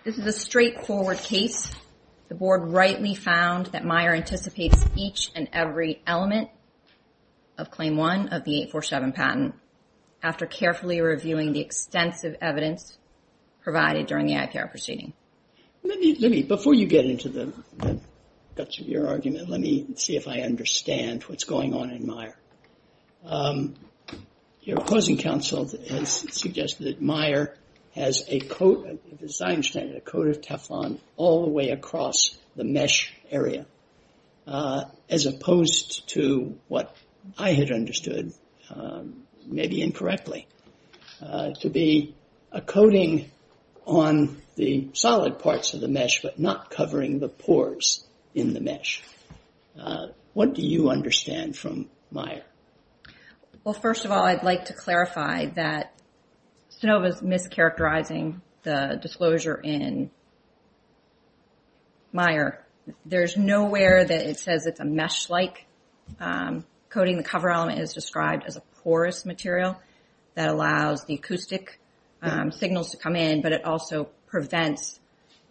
This 0.04 0.18
is 0.18 0.26
a 0.26 0.32
straightforward 0.32 1.18
case. 1.18 1.70
The 2.30 2.36
board 2.36 2.70
rightly 2.72 3.16
found 3.16 3.68
that 3.68 3.84
Meyer 3.84 4.14
anticipates 4.14 4.78
each 4.96 5.32
and 5.36 5.50
every 5.52 6.02
element 6.06 6.50
of 7.58 7.72
Claim 7.72 7.98
1 7.98 8.30
of 8.30 8.44
the 8.44 8.62
847 8.62 9.12
patent 9.12 9.56
after 10.24 10.46
carefully 10.46 11.02
reviewing 11.02 11.52
the 11.52 11.60
extensive 11.60 12.36
evidence 12.42 12.98
provided 13.62 14.08
during 14.08 14.28
the 14.28 14.34
IPR 14.34 14.70
proceeding. 14.70 15.14
Let 15.84 16.00
me, 16.00 16.44
before 16.44 16.74
you 16.74 16.86
get 16.86 17.06
into 17.06 17.30
the 17.30 17.54
guts 18.56 18.80
of 18.80 18.88
your 18.88 19.08
argument, 19.08 19.50
let 19.50 19.60
me 19.60 19.88
see 19.96 20.16
if 20.16 20.28
I 20.28 20.42
understand 20.42 21.24
what's 21.24 21.44
going 21.44 21.74
on 21.74 21.92
in 21.92 22.06
Meyer. 22.06 22.38
Um, 23.28 23.76
your 24.62 24.80
opposing 24.80 25.18
counsel 25.18 25.70
has 25.90 26.10
suggested 26.10 26.86
that 26.86 27.02
Meyer 27.02 27.54
has 27.94 28.24
a 28.28 28.40
coat, 28.40 29.00
as 29.22 29.42
I 29.42 29.52
understand 29.52 29.90
it, 29.90 29.98
a 29.98 30.02
coat 30.02 30.28
of 30.28 30.42
Teflon 30.42 31.00
all 31.18 31.44
the 31.44 31.52
way 31.52 31.70
across 31.70 32.38
the 32.56 32.64
mesh 32.64 33.14
area, 33.30 33.66
uh, 34.46 34.86
as 35.10 35.26
opposed 35.26 36.08
to 36.10 36.58
what 36.70 36.96
I 37.38 37.52
had 37.52 37.72
understood, 37.72 38.34
um, 38.70 39.24
maybe 39.46 39.82
incorrectly, 39.82 40.48
uh, 41.22 41.52
to 41.62 41.70
be 41.70 42.16
a 42.52 42.62
coating 42.62 43.30
on 43.86 44.42
the 44.56 44.90
solid 44.94 45.40
parts 45.40 45.74
of 45.74 45.82
the 45.82 45.88
mesh, 45.88 46.22
but 46.22 46.40
not 46.40 46.70
covering 46.70 47.20
the 47.20 47.30
pores 47.30 48.06
in 48.34 48.54
the 48.54 48.62
mesh. 48.62 49.04
Uh, 49.80 50.08
what 50.34 50.54
do 50.54 50.62
you 50.62 50.90
understand 50.90 51.58
from 51.58 51.90
Meyer? 52.12 52.44
Well, 53.68 53.74
first 53.74 54.06
of 54.06 54.12
all, 54.12 54.24
I'd 54.24 54.44
like 54.44 54.64
to 54.68 54.74
clarify 54.74 55.48
that 55.48 55.92
Sonova 56.72 57.10
is 57.10 57.20
mischaracterizing 57.20 58.40
the 58.64 58.98
disclosure 59.02 59.56
in 59.56 60.10
Meyer. 62.14 62.66
There's 63.06 63.36
nowhere 63.36 64.06
that 64.06 64.26
it 64.26 64.40
says 64.40 64.68
it's 64.68 64.80
a 64.80 64.86
mesh-like 64.86 65.66
um, 66.22 66.66
coating. 66.88 67.18
The 67.18 67.24
cover 67.24 67.50
element 67.50 67.82
is 67.82 67.92
described 67.92 68.46
as 68.48 68.56
a 68.56 68.62
porous 68.84 69.26
material 69.26 69.78
that 70.36 70.48
allows 70.48 71.04
the 71.04 71.16
acoustic 71.16 71.78
um, 72.22 72.54
signals 72.54 72.92
to 72.92 72.98
come 72.98 73.18
in, 73.18 73.42
but 73.42 73.52
it 73.52 73.66
also 73.66 74.06
prevents 74.28 74.98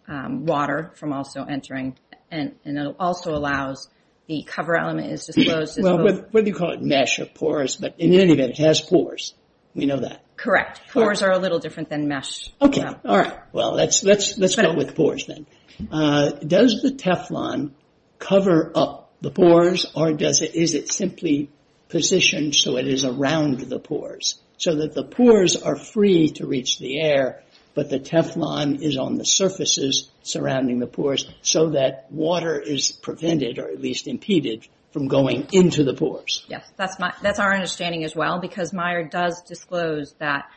um, 0.07 0.47
water 0.47 0.91
from 0.95 1.13
also 1.13 1.43
entering, 1.43 1.95
and 2.31 2.55
it 2.65 2.95
also 2.99 3.35
allows 3.35 3.89
the 4.27 4.43
cover 4.43 4.77
element 4.77 5.11
is 5.11 5.25
disclosed. 5.25 5.81
Well, 5.81 6.03
whether 6.31 6.47
you 6.47 6.53
call 6.53 6.71
it 6.71 6.81
mesh 6.81 7.19
or 7.19 7.25
pores, 7.25 7.75
but 7.77 7.95
in 7.99 8.13
any 8.13 8.33
event, 8.33 8.51
it 8.51 8.57
has 8.59 8.81
pores. 8.81 9.33
We 9.73 9.85
know 9.85 9.99
that. 9.99 10.23
Correct. 10.35 10.81
Pores 10.91 11.21
are 11.21 11.31
a 11.31 11.39
little 11.39 11.59
different 11.59 11.89
than 11.89 12.07
mesh. 12.07 12.51
Okay. 12.61 12.81
Um, 12.81 12.97
All 13.05 13.17
right. 13.17 13.39
Well, 13.53 13.73
let's 13.73 14.03
let's 14.03 14.37
let's 14.37 14.55
go 14.55 14.73
with 14.73 14.95
pores 14.95 15.25
then. 15.25 15.45
Uh, 15.91 16.31
does 16.31 16.81
the 16.81 16.91
Teflon 16.91 17.71
cover 18.19 18.71
up 18.75 19.11
the 19.21 19.31
pores, 19.31 19.85
or 19.95 20.11
is 20.11 20.41
it 20.41 20.91
simply 20.91 21.49
positioned 21.89 22.55
so 22.55 22.77
it 22.77 22.87
is 22.87 23.05
around 23.05 23.61
the 23.61 23.79
pores, 23.79 24.39
so 24.57 24.75
that 24.75 24.93
the 24.93 25.03
pores 25.03 25.55
are 25.55 25.75
free 25.75 26.29
to 26.31 26.45
reach 26.45 26.79
the 26.79 26.99
air, 26.99 27.43
but 27.77 27.91
the 27.91 27.99
Teflon 27.99 28.81
is 28.81 28.97
on 28.97 29.19
the 29.19 29.23
surfaces 29.23 30.09
surrounding 30.23 30.79
the 30.79 30.87
pores 30.87 31.31
so 31.43 31.69
that 31.69 32.11
water 32.11 32.59
is 32.59 32.91
prevented, 32.91 33.59
or 33.59 33.67
at 33.67 33.79
least 33.79 34.07
impeded, 34.07 34.67
from 34.89 35.07
going 35.07 35.45
into 35.51 35.83
the 35.83 35.93
pores? 35.93 36.43
Yes. 36.47 36.67
That's 36.75 37.39
our 37.39 37.53
understanding 37.53 38.03
as 38.03 38.15
well, 38.15 38.39
because 38.39 38.73
Meyer 38.73 39.03
does 39.03 39.43
disclose 39.43 40.13
that 40.13 40.49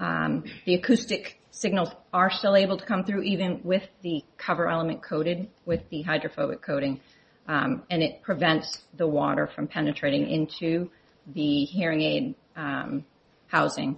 um, 0.00 0.42
the 0.64 0.74
acoustic 0.74 1.40
signals 1.52 1.90
are 2.12 2.28
still 2.32 2.56
able 2.56 2.76
to 2.76 2.84
come 2.84 3.04
through, 3.04 3.22
even 3.22 3.60
with 3.62 3.86
the 4.02 4.24
cover 4.36 4.68
element 4.68 5.00
coated 5.00 5.48
with 5.64 5.88
the 5.90 6.02
hydrophobic 6.02 6.60
coating, 6.60 7.00
um, 7.46 7.84
and 7.88 8.02
it 8.02 8.20
prevents 8.22 8.82
the 8.96 9.06
water 9.06 9.46
from 9.46 9.68
penetrating 9.68 10.28
into 10.28 10.90
the 11.32 11.66
hearing 11.66 12.02
aid 12.02 12.34
um, 12.56 13.04
housing, 13.46 13.96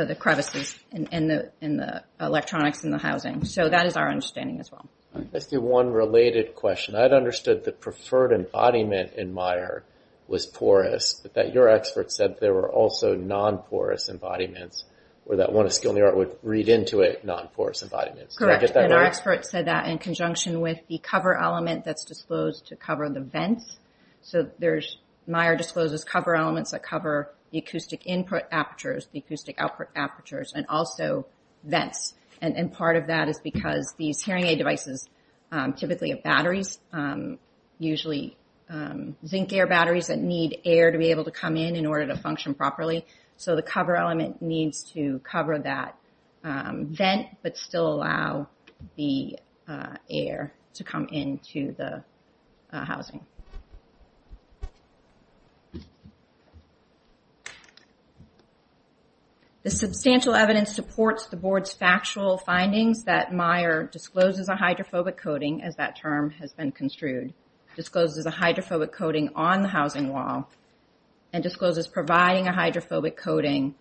Uh, 0.00 0.04
the 0.06 0.14
crevices, 0.14 0.78
and 0.92 1.28
the 1.28 2.02
electronics 2.18 2.84
in 2.84 2.90
the 2.90 2.98
housing. 2.98 3.44
So 3.44 3.68
that 3.68 3.84
is 3.84 3.96
our 3.96 4.08
understanding 4.08 4.58
as 4.58 4.72
well. 4.72 4.88
Let's 5.32 5.46
do 5.46 5.60
one 5.60 5.90
related 5.90 6.54
question. 6.54 6.94
I'd 6.94 7.12
understood 7.12 7.64
the 7.64 7.72
preferred 7.72 8.32
embodiment 8.32 9.12
in 9.14 9.34
Meyer 9.34 9.84
was 10.26 10.46
porous, 10.46 11.20
but 11.22 11.34
that 11.34 11.52
your 11.52 11.68
expert 11.68 12.12
said 12.12 12.36
there 12.40 12.54
were 12.54 12.70
also 12.70 13.14
non-porous 13.14 14.08
embodiments, 14.08 14.84
or 15.26 15.36
that 15.36 15.52
one 15.52 15.66
of 15.66 15.72
skill 15.72 15.90
in 15.90 15.96
the 15.96 16.04
art 16.04 16.16
would 16.16 16.34
read 16.42 16.68
into 16.70 17.00
it 17.00 17.22
non-porous 17.24 17.82
embodiments. 17.82 18.36
Correct. 18.36 18.70
And 18.74 18.92
our 18.92 19.04
expert 19.04 19.44
said 19.44 19.66
that 19.66 19.86
in 19.86 19.98
conjunction 19.98 20.62
with 20.62 20.78
the 20.88 20.98
cover 20.98 21.36
element 21.36 21.84
that's 21.84 22.04
disclosed 22.04 22.68
to 22.68 22.76
cover 22.76 23.10
the 23.10 23.20
vents. 23.20 23.76
So 24.22 24.48
there's 24.58 24.96
Meyer 25.26 25.56
discloses 25.56 26.04
cover 26.04 26.34
elements 26.36 26.70
that 26.70 26.82
cover 26.82 27.34
the 27.50 27.58
acoustic 27.58 28.06
input 28.06 28.42
apertures, 28.50 29.08
the 29.12 29.18
acoustic 29.18 29.56
output 29.58 29.88
apertures, 29.94 30.52
and 30.54 30.66
also 30.68 31.26
vents. 31.64 32.14
And 32.42 32.72
part 32.72 32.96
of 32.96 33.08
that 33.08 33.28
is 33.28 33.38
because 33.38 33.94
these 33.98 34.22
hearing 34.22 34.46
aid 34.46 34.56
devices 34.56 35.06
um, 35.52 35.74
typically 35.74 36.08
have 36.10 36.22
batteries, 36.22 36.78
um, 36.90 37.38
usually 37.78 38.38
um, 38.70 39.16
zinc 39.26 39.52
air 39.52 39.66
batteries 39.66 40.06
that 40.06 40.18
need 40.18 40.60
air 40.64 40.90
to 40.90 40.96
be 40.96 41.10
able 41.10 41.24
to 41.24 41.30
come 41.30 41.56
in 41.56 41.76
in 41.76 41.84
order 41.84 42.06
to 42.06 42.16
function 42.16 42.54
properly. 42.54 43.04
So 43.36 43.56
the 43.56 43.62
cover 43.62 43.94
element 43.96 44.40
needs 44.40 44.84
to 44.94 45.20
cover 45.22 45.58
that 45.58 45.96
vent, 46.42 47.26
but 47.42 47.56
still 47.58 47.92
allow 47.92 48.48
the 48.96 49.38
uh, 49.68 49.96
air 50.08 50.52
to 50.74 50.84
come 50.84 51.08
into 51.12 51.74
the 51.74 52.02
uh, 52.72 52.84
housing. 52.84 53.24
The 59.62 59.70
substantial 59.70 60.34
evidence 60.34 60.74
supports 60.74 61.26
the 61.26 61.36
board's 61.36 61.72
factual 61.72 62.38
findings 62.38 63.04
that 63.04 63.34
Meyer 63.34 63.84
discloses 63.84 64.48
a 64.48 64.56
hydrophobic 64.56 65.18
coating, 65.18 65.62
as 65.62 65.76
that 65.76 65.96
term 65.96 66.30
has 66.30 66.54
been 66.54 66.72
construed, 66.72 67.34
discloses 67.76 68.24
a 68.24 68.30
hydrophobic 68.30 68.90
coating 68.90 69.30
on 69.34 69.60
the 69.60 69.68
housing 69.68 70.12
wall, 70.12 70.48
and 71.32 71.42
discloses 71.42 71.86
providing 71.86 72.46
a 72.46 72.52
hydrophobic 72.52 73.18
coating 73.18 73.74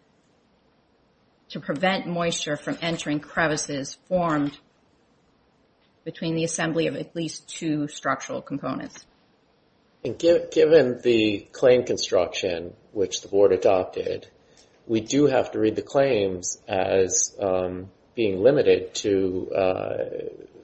to 1.48 1.62
prevent 1.62 2.06
moisture 2.06 2.58
from 2.58 2.78
entering 2.82 3.22
crevices 3.22 3.98
formed 4.10 4.58
between 6.04 6.36
the 6.36 6.44
assembly 6.44 6.88
of 6.88 6.96
at 6.96 7.16
least 7.16 7.48
two 7.48 7.88
structural 7.88 8.42
components. 8.42 9.06
Given 10.04 11.00
the 11.02 11.48
claim 11.54 11.86
construction, 11.86 12.74
which 12.92 13.22
the 13.22 13.30
board 13.30 13.54
adopted, 13.54 14.28
we 14.90 15.02
do 15.02 15.28
have 15.28 15.52
to 15.52 15.60
read 15.60 15.76
the 15.76 15.84
claims 15.84 16.58
as 16.68 17.38
um, 17.40 17.90
being 18.16 18.42
limited 18.42 18.94
to 18.96 19.52
uh, 19.56 19.98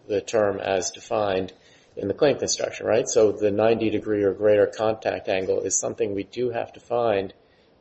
the 0.07 0.19
term 0.19 0.59
as 0.59 0.89
defined 0.91 1.53
in 1.95 2.07
the 2.07 2.13
claim 2.13 2.37
construction, 2.37 2.87
right? 2.87 3.07
So 3.07 3.31
the 3.31 3.51
90 3.51 3.91
degree 3.91 4.23
or 4.23 4.33
greater 4.33 4.65
contact 4.65 5.29
angle 5.29 5.61
is 5.61 5.79
something 5.79 6.15
we 6.15 6.23
do 6.23 6.49
have 6.49 6.73
to 6.73 6.79
find 6.79 7.33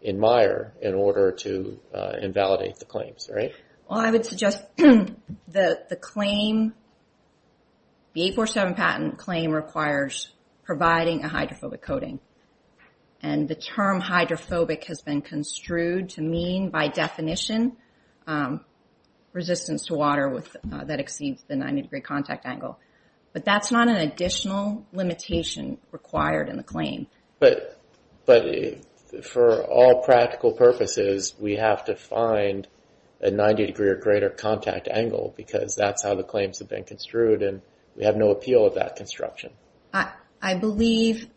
in 0.03 0.21
Meyer 0.21 0.75
in 0.83 0.95
order 0.95 1.33
to 1.33 1.81
uh, 1.95 2.13
invalidate 2.21 2.77
the 2.77 2.85
claims, 2.85 3.31
right? 3.35 3.53
Well, 3.89 4.01
I 4.01 4.11
would 4.11 4.27
suggest 4.27 4.63
the 4.77 5.99
claim, 5.99 6.75
the 8.13 8.21
847 8.21 8.75
patent 8.75 9.19
claim 9.19 9.51
requires 9.51 10.29
providing 10.65 11.25
a 11.25 11.29
hydrophobic 11.29 11.81
coating. 11.81 12.21
And 13.25 13.49
the 13.49 13.55
term 13.55 14.01
hydrophobic 14.01 14.85
has 14.85 15.01
been 15.01 15.23
construed 15.23 16.11
to 16.11 16.21
mean, 16.21 16.69
by 16.69 16.89
definition, 16.89 17.79
um, 18.27 18.63
resistance 19.33 19.87
to 19.87 19.95
water 19.95 20.43
uh, 20.71 20.85
that 20.85 21.01
exceeds 21.01 21.43
the 21.49 21.57
90 21.57 21.83
degree 21.83 22.03
contact 22.03 22.45
angle. 22.45 22.79
But 23.33 23.47
that's 23.47 23.73
not 23.73 23.89
an 23.89 23.97
additional 23.97 24.87
limitation 24.93 25.79
required 25.91 26.51
in 26.51 26.59
the 26.59 26.63
claim. 26.63 27.07
But 27.39 27.81
for 29.23 29.63
all 29.63 30.03
practical 30.03 30.53
purposes, 30.53 31.35
we 31.41 31.57
have 31.57 31.87
to 31.87 31.97
find 31.97 32.69
a 33.23 33.31
90 33.31 33.65
degree 33.65 33.89
or 33.89 33.97
greater 33.97 34.29
contact 34.29 34.87
angle 34.87 35.33
because 35.35 35.75
that's 35.75 36.03
how 36.03 36.15
the 36.15 36.25
claims 36.25 36.59
have 36.59 36.69
been 36.69 36.85
construed, 36.85 37.43
and 37.43 37.63
we 37.97 38.05
have 38.05 38.17
no 38.17 38.33
appeal 38.33 38.67
of 38.67 38.75
that 38.75 38.97
construction. 38.97 39.51
I 39.95 40.57
believe 40.57 41.29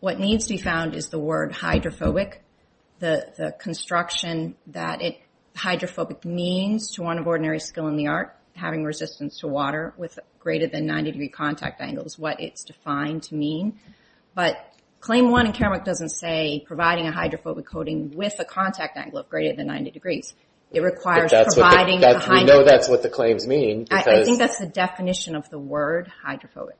what 0.00 0.18
needs 0.18 0.46
to 0.46 0.54
be 0.54 0.60
found 0.60 0.94
is 0.94 1.08
the 1.08 1.18
word 1.18 1.52
hydrophobic. 1.52 2.42
The 2.98 3.32
the 3.36 3.52
construction 3.52 4.56
that 4.68 5.00
it 5.00 5.20
hydrophobic 5.54 6.24
means 6.24 6.92
to 6.92 7.02
one 7.02 7.18
of 7.18 7.26
ordinary 7.26 7.60
skill 7.60 7.86
in 7.88 7.96
the 7.96 8.08
art, 8.08 8.36
having 8.54 8.84
resistance 8.84 9.40
to 9.40 9.46
water 9.46 9.94
with 9.96 10.18
greater 10.38 10.66
than 10.66 10.86
90 10.86 11.12
degree 11.12 11.28
contact 11.28 11.80
angle 11.80 12.04
is 12.04 12.18
what 12.18 12.40
it's 12.40 12.64
defined 12.64 13.22
to 13.24 13.34
mean. 13.34 13.78
But 14.34 14.56
claim 15.00 15.30
one 15.30 15.46
in 15.46 15.52
Karamuk 15.52 15.84
doesn't 15.84 16.10
say 16.10 16.62
providing 16.66 17.06
a 17.06 17.12
hydrophobic 17.12 17.66
coating 17.66 18.12
with 18.14 18.38
a 18.38 18.44
contact 18.44 18.96
angle 18.96 19.18
of 19.18 19.28
greater 19.28 19.56
than 19.56 19.66
90 19.66 19.90
degrees. 19.90 20.34
It 20.72 20.82
requires 20.82 21.30
providing 21.30 22.02
a 22.02 22.18
hydrophobic. 22.18 22.40
We 22.40 22.44
know 22.44 22.64
that's 22.64 22.88
what 22.88 23.02
the 23.02 23.08
claims 23.08 23.46
mean. 23.46 23.86
I 23.90 24.24
think 24.24 24.38
that's 24.38 24.58
the 24.58 24.66
definition 24.66 25.34
of 25.34 25.50
the 25.50 25.58
word 25.58 26.10
hydrophobic. 26.22 26.76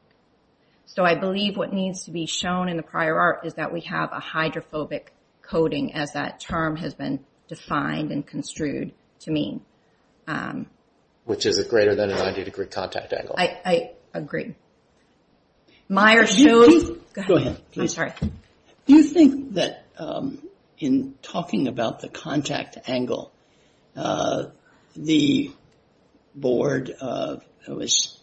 So 0.94 1.04
I 1.04 1.14
believe 1.14 1.56
what 1.56 1.72
needs 1.72 2.04
to 2.04 2.10
be 2.10 2.26
shown 2.26 2.68
in 2.68 2.76
the 2.76 2.82
prior 2.82 3.16
art 3.16 3.46
is 3.46 3.54
that 3.54 3.72
we 3.72 3.82
have 3.82 4.10
a 4.12 4.18
hydrophobic 4.18 5.12
coating 5.40 5.94
as 5.94 6.12
that 6.12 6.40
term 6.40 6.76
has 6.76 6.94
been 6.94 7.20
defined 7.46 8.10
and 8.10 8.26
construed 8.26 8.92
to 9.20 9.30
mean. 9.30 9.60
Um, 10.26 10.66
Which 11.26 11.46
is 11.46 11.58
a 11.58 11.64
greater 11.64 11.94
than 11.94 12.10
a 12.10 12.16
90 12.16 12.42
degree 12.42 12.66
contact 12.66 13.12
angle. 13.12 13.36
I 13.38 13.92
agree. 14.12 14.56
Meyer 15.88 16.26
shows... 16.26 16.90
Go 17.26 17.36
ahead. 17.36 17.60
I'm 17.76 17.88
sorry. 17.88 18.12
Do 18.86 18.94
you 18.94 19.04
think 19.04 19.54
that 19.54 19.84
um, 19.96 20.42
in 20.78 21.14
talking 21.22 21.68
about 21.68 22.00
the 22.00 22.08
contact 22.08 22.78
angle, 22.88 23.30
uh, 23.94 24.46
the 24.96 25.52
board 26.34 26.94
uh, 27.00 27.36
was 27.68 28.19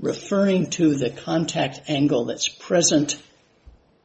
referring 0.00 0.70
to 0.70 0.94
the 0.94 1.10
contact 1.10 1.82
angle 1.88 2.26
that's 2.26 2.48
present 2.48 3.20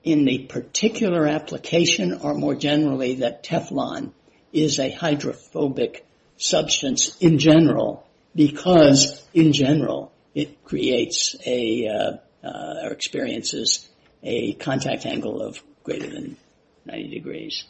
in 0.04 0.26
the 0.26 0.40
particular 0.40 1.28
application 1.28 2.14
or 2.14 2.34
more 2.34 2.56
generally 2.56 3.16
that 3.16 3.44
Teflon 3.44 4.12
is 4.54 4.80
a 4.80 4.92
hydrophobic 4.92 6.06
substance 6.38 7.18
in 7.18 7.38
general 7.38 8.08
because 8.36 9.22
in 9.34 9.52
general 9.52 10.12
it 10.34 10.64
creates 10.64 11.36
a 11.46 11.88
uh, 11.88 12.48
uh, 12.48 12.86
or 12.86 12.92
experiences 12.92 13.88
a 14.24 14.54
contact 14.54 15.06
angle 15.06 15.42
of 15.42 15.62
greater 15.84 16.10
than 16.10 16.38
90 16.86 17.10
degrees. 17.10 17.66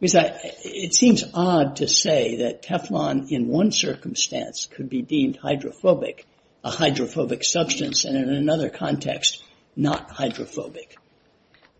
It 0.00 0.94
seems 0.94 1.24
odd 1.32 1.76
to 1.76 1.88
say 1.88 2.36
that 2.36 2.62
Teflon 2.62 3.30
in 3.30 3.48
one 3.48 3.72
circumstance 3.72 4.66
could 4.66 4.90
be 4.90 5.00
deemed 5.02 5.36
hydrophobic, 5.36 6.26
a 6.66 6.70
hydrophobic 6.70 7.44
substance, 7.44 8.04
and 8.04 8.16
in 8.16 8.28
another 8.28 8.68
context 8.68 9.40
not 9.76 10.10
hydrophobic. 10.10 10.96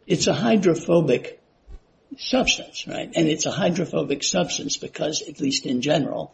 It's 0.07 0.29
a 0.29 0.33
hydrophobic 0.33 1.43
substance, 2.19 2.87
right? 2.87 3.11
And 3.17 3.27
it's 3.27 3.47
a 3.47 3.51
hydrophobic 3.51 4.23
substance 4.23 4.77
because, 4.77 5.23
at 5.23 5.41
least 5.41 5.67
in 5.67 5.81
general, 5.81 6.33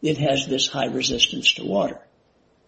it 0.00 0.16
has 0.16 0.46
this 0.46 0.66
high 0.66 0.86
resistance 0.86 1.52
to 1.54 1.66
water. 1.66 2.00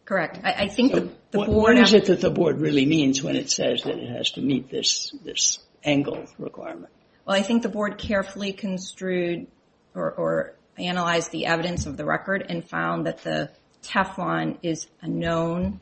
Correct. 0.05 0.39
I 0.45 0.69
think 0.69 0.93
the 0.93 1.09
board... 1.31 1.49
What 1.49 1.79
is 1.79 1.95
it 1.95 2.07
that 2.07 2.21
the 2.21 2.31
board 2.31 2.61
really 2.61 2.85
means 2.85 3.23
when 3.23 3.37
it 3.37 3.49
says 3.51 3.85
that 3.85 3.97
it 3.97 4.11
has 4.11 4.33
to 4.33 4.43
meet 4.43 4.69
this 4.69 5.15
this 5.25 5.61
angle 5.83 6.27
requirement? 6.39 6.93
Well, 7.25 7.37
I 7.37 7.43
think 7.43 7.63
the 7.63 7.71
board 7.71 7.97
carefully 7.97 8.53
construed 8.53 9.47
or 9.95 10.55
analyzed 10.77 11.31
the 11.31 11.47
evidence 11.47 11.87
of 11.87 11.97
the 11.97 12.05
record 12.05 12.45
and 12.47 12.63
found 12.63 13.07
that 13.07 13.23
the 13.23 13.51
Teflon 13.83 14.59
is 14.63 14.87
a 15.01 15.09
known 15.09 15.81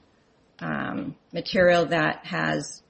um, 0.60 1.16
material 1.32 1.86
that 1.86 2.26
has 2.26 2.82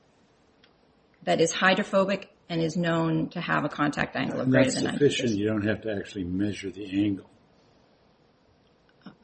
that 1.25 1.41
is 1.41 1.53
hydrophobic 1.53 2.31
and 2.49 2.63
is 2.63 2.77
known 2.77 3.29
to 3.29 3.41
have 3.41 3.65
a 3.65 3.69
contact 3.69 4.17
angle 4.17 4.41
of 4.41 4.51
greater 4.51 4.71
than 4.71 4.85
90 4.85 4.99
degrees. 4.99 5.11
That's 5.11 5.17
sufficient. 5.19 5.39
You 5.39 5.47
don't 5.49 5.67
have 5.67 5.83
to 5.83 5.95
actually 5.95 6.25
measure 6.25 6.71
the 6.71 7.05
angle. 7.05 7.31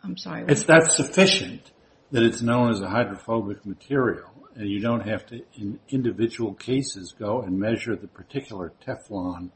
I'm 0.04 0.16
sorry. 0.16 0.44
It's 0.48 0.64
that's 0.64 0.94
sufficient 0.94 1.72
that 2.12 2.22
it's 2.22 2.42
known 2.42 2.70
as 2.70 2.80
a 2.80 2.88
hydrophobic 2.88 3.66
material 3.66 4.30
and 4.56 4.68
you 4.70 4.80
don't 4.80 5.06
have 5.06 5.26
to, 5.26 5.42
in 5.54 5.78
individual 5.88 6.54
cases, 6.54 7.14
go 7.18 7.42
and 7.42 7.58
measure 7.58 7.94
the 7.94 8.08
particular 8.08 8.72
Teflon 8.86 9.50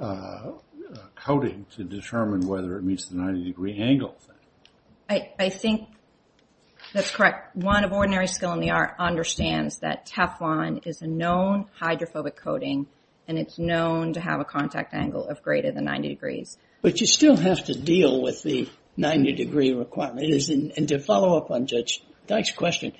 uh, 0.00 0.04
uh, 0.04 0.52
coating 1.14 1.66
to 1.76 1.84
determine 1.84 2.46
whether 2.46 2.76
it 2.78 2.82
meets 2.82 3.06
the 3.06 3.16
90 3.16 3.44
degree 3.44 3.78
angle. 3.78 4.16
I 5.10 5.48
think 5.48 5.88
that's 6.92 7.10
correct. 7.10 7.56
One 7.56 7.84
of 7.84 7.92
ordinary 7.92 8.28
skill 8.28 8.52
in 8.52 8.60
the 8.60 8.70
art 8.70 8.94
understands 8.98 9.80
that 9.80 10.06
Teflon 10.06 10.86
is 10.86 11.02
a 11.02 11.06
known 11.06 11.66
hydrophobic 11.78 12.36
coating 12.36 12.86
and 13.26 13.38
it's 13.38 13.58
known 13.58 14.12
to 14.14 14.20
have 14.20 14.40
a 14.40 14.44
contact 14.44 14.94
angle 14.94 15.28
of 15.28 15.42
greater 15.42 15.70
than 15.70 15.84
90 15.84 16.08
degrees. 16.08 16.58
But 16.82 17.00
you 17.00 17.06
still 17.06 17.36
have 17.36 17.64
to 17.66 17.74
deal 17.74 18.22
with 18.22 18.42
the 18.42 18.68
90 18.96 19.32
degree 19.32 19.72
requirement. 19.72 20.48
And 20.48 20.88
to 20.88 20.98
follow 20.98 21.36
up 21.36 21.50
on 21.50 21.66
Judge 21.66 22.02
Dyk's 22.26 22.52
question, 22.52 22.92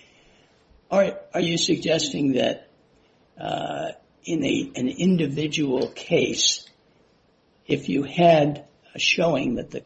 are 0.91 1.41
you 1.41 1.59
suggesting 1.59 2.33
that 2.33 2.69
uh, 3.41 3.93
in 4.25 4.45
an 4.77 4.89
individual 4.89 5.89
case, 5.89 6.69
if 7.67 7.89
you 7.89 8.03
had 8.03 8.67
a 8.95 8.99
showing 8.99 9.55
that 9.57 9.71
the 9.71 9.85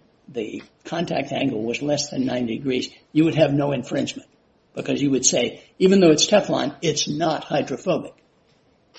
contact 0.84 1.32
angle 1.32 1.62
was 1.62 1.82
less 1.82 2.10
than 2.10 2.26
90 2.26 2.56
degrees, 2.58 2.90
you 3.12 3.24
would 3.24 3.34
have 3.34 3.52
no 3.52 3.72
infringement? 3.72 4.28
Because 4.74 5.00
you 5.00 5.10
would 5.10 5.24
say, 5.24 5.62
even 5.78 6.00
though 6.00 6.10
it's 6.10 6.26
Teflon, 6.26 6.76
it's 6.82 7.08
not 7.08 7.44
hydrophobic. 7.44 8.14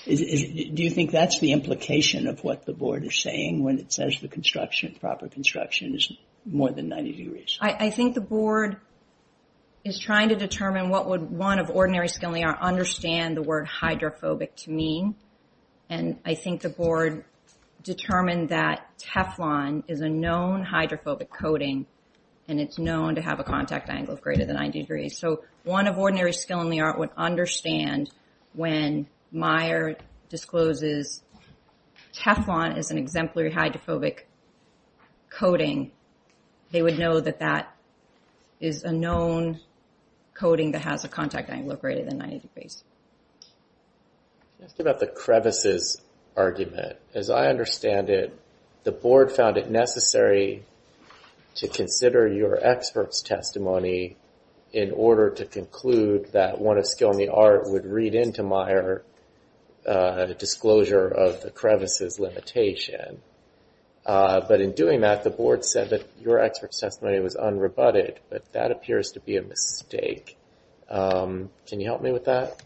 Do 0.04 0.12
you 0.82 0.90
think 0.90 1.10
that's 1.10 1.38
the 1.40 1.52
implication 1.52 2.28
of 2.28 2.44
what 2.44 2.64
the 2.64 2.72
board 2.72 3.04
is 3.04 3.18
saying 3.18 3.62
when 3.62 3.78
it 3.78 3.92
says 3.92 4.18
the 4.20 4.28
construction, 4.28 4.96
proper 5.00 5.28
construction 5.28 5.94
is 5.94 6.12
more 6.44 6.70
than 6.70 6.88
90 6.88 7.12
degrees? 7.12 7.58
I 7.60 7.90
think 7.90 8.14
the 8.14 8.20
board 8.20 8.78
is 9.84 9.98
trying 9.98 10.30
to 10.30 10.36
determine 10.36 10.88
what 10.88 11.08
would 11.08 11.30
one 11.30 11.58
of 11.58 11.70
ordinary 11.70 12.08
skill 12.08 12.30
in 12.30 12.34
the 12.34 12.44
art 12.44 12.58
understand 12.60 13.36
the 13.36 13.42
word 13.42 13.66
hydrophobic 13.66 14.56
to 14.56 14.70
mean. 14.70 15.14
And 15.88 16.18
I 16.24 16.34
think 16.34 16.62
the 16.62 16.68
board 16.68 17.24
determined 17.86 18.50
that 18.50 18.86
Teflon 18.98 19.84
is 19.88 20.00
a 20.00 20.08
known 20.08 20.62
hydrophobic 20.62 21.30
coating 21.32 21.86
and 22.48 22.60
it's 22.60 22.78
known 22.78 23.14
to 23.14 23.22
have 23.22 23.40
a 23.40 23.44
contact 23.44 23.88
angle 23.88 24.14
of 24.14 24.20
greater 24.20 24.44
than 24.44 24.56
90 24.56 24.80
degrees. 24.80 25.18
So 25.18 25.44
one 25.64 25.86
of 25.86 25.96
ordinary 25.96 26.32
skill 26.32 26.60
in 26.60 26.70
the 26.70 26.80
art 26.80 26.98
would 26.98 27.10
understand 27.16 28.10
when 28.52 29.06
Meyer 29.32 29.96
discloses 30.28 31.22
Teflon 32.12 32.76
is 32.76 32.90
an 32.90 32.98
exemplary 32.98 33.52
hydrophobic 33.52 34.28
coating, 35.30 35.92
they 36.70 36.82
would 36.82 36.98
know 36.98 37.20
that 37.20 37.40
that 37.40 37.74
is 38.60 38.84
a 38.84 38.92
known 38.92 39.60
coating 40.34 40.72
that 40.72 40.82
has 40.82 41.04
a 41.04 41.08
contact 41.08 41.50
angle 41.50 41.72
of 41.72 41.80
greater 41.80 42.04
than 42.04 42.18
90 42.18 42.38
degrees. 42.40 42.82
Ask 44.62 44.78
about 44.80 45.00
the 45.00 45.06
crevices 45.06 46.00
argument. 46.36 46.96
As 47.14 47.30
I 47.30 47.46
understand 47.46 48.10
it, 48.10 48.38
the 48.84 48.92
board 48.92 49.32
found 49.32 49.56
it 49.56 49.70
necessary 49.70 50.64
to 51.56 51.68
consider 51.68 52.28
your 52.28 52.58
expert's 52.64 53.22
testimony 53.22 54.16
in 54.72 54.92
order 54.92 55.30
to 55.30 55.46
conclude 55.46 56.32
that 56.32 56.60
one 56.60 56.76
of 56.76 56.86
skill 56.86 57.10
in 57.10 57.16
the 57.16 57.28
art 57.28 57.62
would 57.70 57.86
read 57.86 58.14
into 58.14 58.42
Meyer 58.42 59.02
uh, 59.86 60.26
disclosure 60.26 61.06
of 61.06 61.42
the 61.42 61.50
crevices 61.50 62.18
limitation. 62.18 63.22
Uh, 64.04 64.40
but 64.46 64.60
in 64.60 64.72
doing 64.72 65.00
that, 65.00 65.24
the 65.24 65.30
board 65.30 65.64
said 65.64 65.90
that 65.90 66.08
your 66.20 66.38
expert's 66.40 66.78
testimony 66.78 67.20
was 67.20 67.34
unrebutted, 67.34 68.18
but 68.30 68.52
that 68.52 68.70
appears 68.70 69.12
to 69.12 69.20
be 69.20 69.36
a 69.36 69.42
mistake. 69.42 70.36
Um, 70.88 71.50
can 71.66 71.80
you 71.80 71.86
help 71.86 72.02
me 72.02 72.12
with 72.12 72.26
that? 72.26 72.62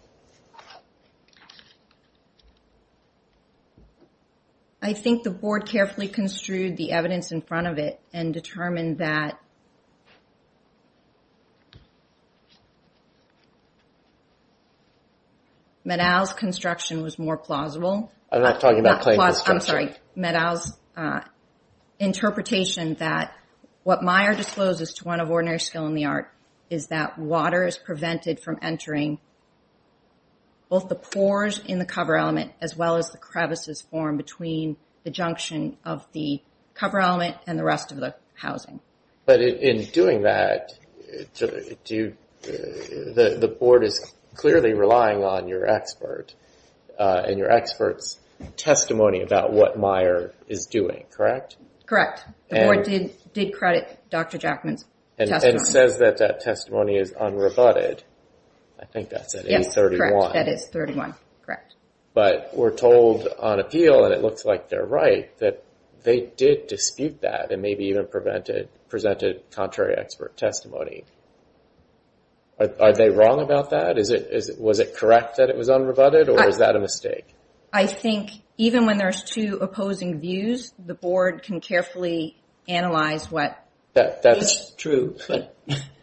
I 4.83 4.95
think 4.95 5.25
the 5.25 5.31
board 5.31 5.69
carefully 5.69 6.09
construed 6.09 6.77
the 6.77 6.93
evidence 6.93 7.33
in 7.33 7.43
front 7.43 7.67
of 7.67 7.79
it 7.79 8.01
and 8.15 8.33
determined 8.33 8.99
that 8.99 9.39
MED-EL's 15.85 16.33
construction 16.33 17.03
was 17.03 17.19
more 17.19 17.37
plausible. 17.37 18.11
I'm 18.33 18.43
not 18.43 18.61
talking 18.61 18.81
about 18.81 19.03
claim 19.03 19.19
construction. 19.19 19.55
I'm 19.55 19.61
sorry. 19.61 19.95
MED-EL's 20.17 20.79
uh, 20.97 21.21
interpretation 21.99 22.95
that 23.01 23.35
what 23.83 24.03
Meyer 24.03 24.35
discloses 24.35 24.95
to 24.95 25.05
one 25.05 25.21
of 25.21 25.31
ordinary 25.31 25.59
skill 25.59 25.87
in 25.87 25.95
the 25.95 26.07
art 26.07 26.33
is 26.71 26.87
that 26.87 27.19
water 27.19 27.67
is 27.67 27.77
prevented 27.77 28.41
from 28.41 28.59
entering 28.63 29.19
both 30.71 30.89
the 30.89 30.95
pores 30.95 31.59
in 31.59 31.79
the 31.79 31.85
cover 31.85 32.17
element 32.17 32.53
as 32.63 32.75
well 32.75 32.97
as 32.97 33.11
the 33.11 33.19
crevices 33.19 33.83
formed 33.83 34.17
between 34.17 34.77
the 35.05 35.11
junction 35.11 35.77
of 35.85 36.07
the 36.13 36.41
cover 36.75 37.01
element 37.01 37.37
and 37.47 37.59
the 37.59 37.65
rest 37.65 37.93
of 37.93 37.99
the 37.99 38.15
housing. 38.35 38.81
But 39.27 39.43
in 39.43 39.85
doing 39.91 40.23
that, 40.23 40.73
uh, 41.43 41.47
the 42.43 43.57
board 43.59 43.85
is 43.85 44.15
clearly 44.35 44.73
relying 44.73 45.23
on 45.25 45.49
your 45.49 45.67
expert 45.67 46.35
uh, 46.99 47.23
and 47.27 47.39
your 47.39 47.51
expert's 47.51 48.19
testimony 48.57 49.23
about 49.23 49.53
what 49.53 49.79
Meyer 49.79 50.33
is 50.49 50.67
doing, 50.67 51.05
correct? 51.11 51.57
Correct. 51.85 52.25
The 52.49 52.61
board 52.61 52.85
did 53.33 53.53
credit 53.53 53.99
Dr. 54.09 54.39
Jackman's 54.39 54.85
testimony. 55.19 55.59
And 55.59 55.67
says 55.67 55.99
that 55.99 56.19
that 56.19 56.41
testimony 56.41 56.97
is 56.97 57.13
unrebutted. 57.13 58.03
I 58.81 58.87
think 58.87 59.11
that's 59.11 59.35
at 59.35 59.49
Yes, 59.49 59.77
A31. 59.77 59.97
correct. 59.97 60.35
That 60.35 60.49
is 60.49 60.67
31. 60.67 61.15
Correct. 61.45 61.75
But 62.15 62.51
we're 62.55 62.75
told 62.75 63.29
on 63.39 63.61
appeal, 63.61 64.05
and 64.05 64.15
it 64.15 64.23
looks 64.23 64.45
like 64.45 64.69
they're 64.69 64.87
right, 64.87 65.37
that 65.39 65.65
they 66.03 66.33
did 66.37 66.67
dispute 66.67 67.21
that 67.21 67.53
and 67.53 67.61
maybe 67.61 67.85
even 67.85 68.07
presented 68.89 69.43
contrary 69.51 69.95
expert 69.97 70.37
testimony. 70.37 71.05
Are 72.59 72.93
they 72.93 73.09
wrong 73.09 73.41
about 73.41 73.71
that? 73.71 73.97
Was 74.59 74.81
it 74.81 74.97
correct 74.97 75.37
that 75.37 75.51
it 75.51 75.57
was 75.57 75.69
unrebutted 75.69 76.29
or 76.29 76.49
is 76.49 76.59
that 76.59 76.77
a 76.77 76.81
mistake? 76.81 77.27
I 77.73 77.87
think 77.87 78.31
even 78.59 78.87
when 78.87 78.99
there's 78.99 79.23
two 79.23 79.59
opposing 79.61 80.21
views, 80.21 80.73
the 80.79 80.95
board 80.95 81.43
can 81.43 81.61
carefully 81.61 82.37
analyze 82.69 83.31
what... 83.31 83.57
That's 83.95 84.73
true. 84.75 85.17
But 85.29 85.57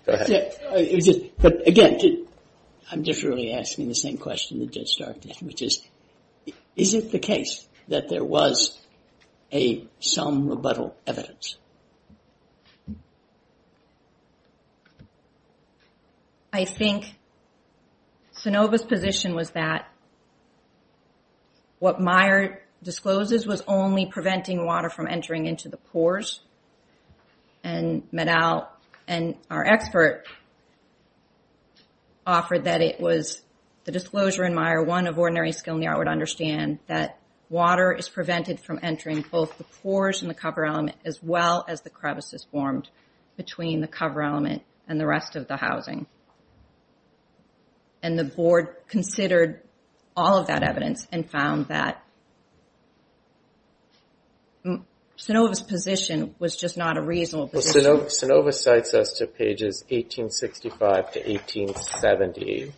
again, 1.67 2.26
I'm 2.91 3.03
just 3.03 3.23
really 3.23 3.51
asking 3.51 3.87
the 3.89 3.95
same 3.95 4.17
question 4.17 4.59
that 4.59 4.71
Judge 4.71 4.89
Stark 4.89 5.21
did, 5.21 5.35
which 5.41 5.61
is, 5.61 5.81
is 6.75 6.93
it 6.93 7.11
the 7.11 7.19
case 7.19 7.67
that 7.89 8.09
there 8.09 8.23
was 8.23 8.79
a 9.51 9.85
some 9.99 10.47
rebuttal 10.47 10.95
evidence? 11.05 11.57
I 16.53 16.65
think 16.65 17.15
Sonova's 18.33 18.83
position 18.83 19.35
was 19.35 19.51
that 19.51 19.91
what 21.79 22.01
Meyer 22.01 22.63
discloses 22.81 23.45
was 23.45 23.61
only 23.67 24.05
preventing 24.05 24.65
water 24.65 24.89
from 24.89 25.07
entering 25.07 25.45
into 25.45 25.69
the 25.69 25.77
pores. 25.77 26.39
And 27.63 28.03
MED-EL 28.11 28.71
and 29.07 29.35
our 29.49 29.65
expert 29.65 30.23
offered 32.27 32.65
that 32.65 32.81
it 32.81 32.99
was 32.99 33.41
the 33.85 33.91
disclosure 33.91 34.43
in 34.43 34.53
Meyer, 34.53 34.83
one 34.83 35.07
of 35.07 35.17
ordinary 35.17 35.53
skill 35.53 35.75
in 35.75 35.79
the 35.79 35.87
art 35.87 35.97
would 35.97 36.09
understand 36.09 36.79
that 36.87 37.17
water 37.49 37.93
is 37.93 38.09
prevented 38.09 38.59
from 38.59 38.79
entering 38.83 39.23
both 39.31 39.57
the 39.57 39.63
pores 39.63 40.21
in 40.21 40.27
the 40.27 40.33
cover 40.33 40.65
element 40.65 40.97
as 41.05 41.23
well 41.23 41.63
as 41.69 41.81
the 41.81 41.89
crevices 41.89 42.45
formed 42.51 42.89
between 43.37 43.79
the 43.79 43.87
cover 43.87 44.21
element 44.21 44.61
and 44.89 44.99
the 44.99 45.07
rest 45.07 45.37
of 45.37 45.47
the 45.47 45.55
housing. 45.55 46.05
And 48.03 48.19
the 48.19 48.25
board 48.25 48.75
considered 48.89 49.61
all 50.15 50.37
of 50.37 50.47
that 50.47 50.63
evidence 50.63 51.07
and 51.11 51.29
found 51.29 51.67
that 51.67 52.03
Sonova's 55.17 55.61
position 55.61 56.35
was 56.37 56.55
just 56.55 56.77
not 56.77 56.95
a 56.95 57.01
reasonable 57.01 57.47
position. 57.47 57.83
Sonova 58.05 58.53
cites 58.53 58.93
us 58.93 59.13
to 59.13 59.25
pages 59.25 59.83
1865 59.89 61.11
to 61.13 61.19
1870, 61.19 62.71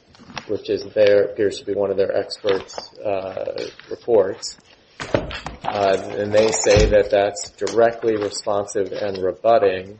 which 0.47 0.69
appears 0.69 1.59
to 1.59 1.65
be 1.65 1.73
one 1.73 1.91
of 1.91 1.97
their 1.97 2.15
experts' 2.15 2.97
uh, 2.99 3.67
reports. 3.89 4.57
Uh, 5.01 5.97
and 6.17 6.33
they 6.33 6.49
say 6.51 6.85
that 6.85 7.09
that's 7.11 7.51
directly 7.51 8.15
responsive 8.15 8.93
and 8.93 9.17
rebutting 9.17 9.99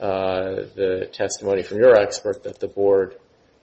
uh, 0.00 0.66
the 0.74 1.08
testimony 1.12 1.62
from 1.62 1.78
your 1.78 1.94
expert 1.94 2.42
that 2.42 2.58
the 2.58 2.68
board 2.68 3.16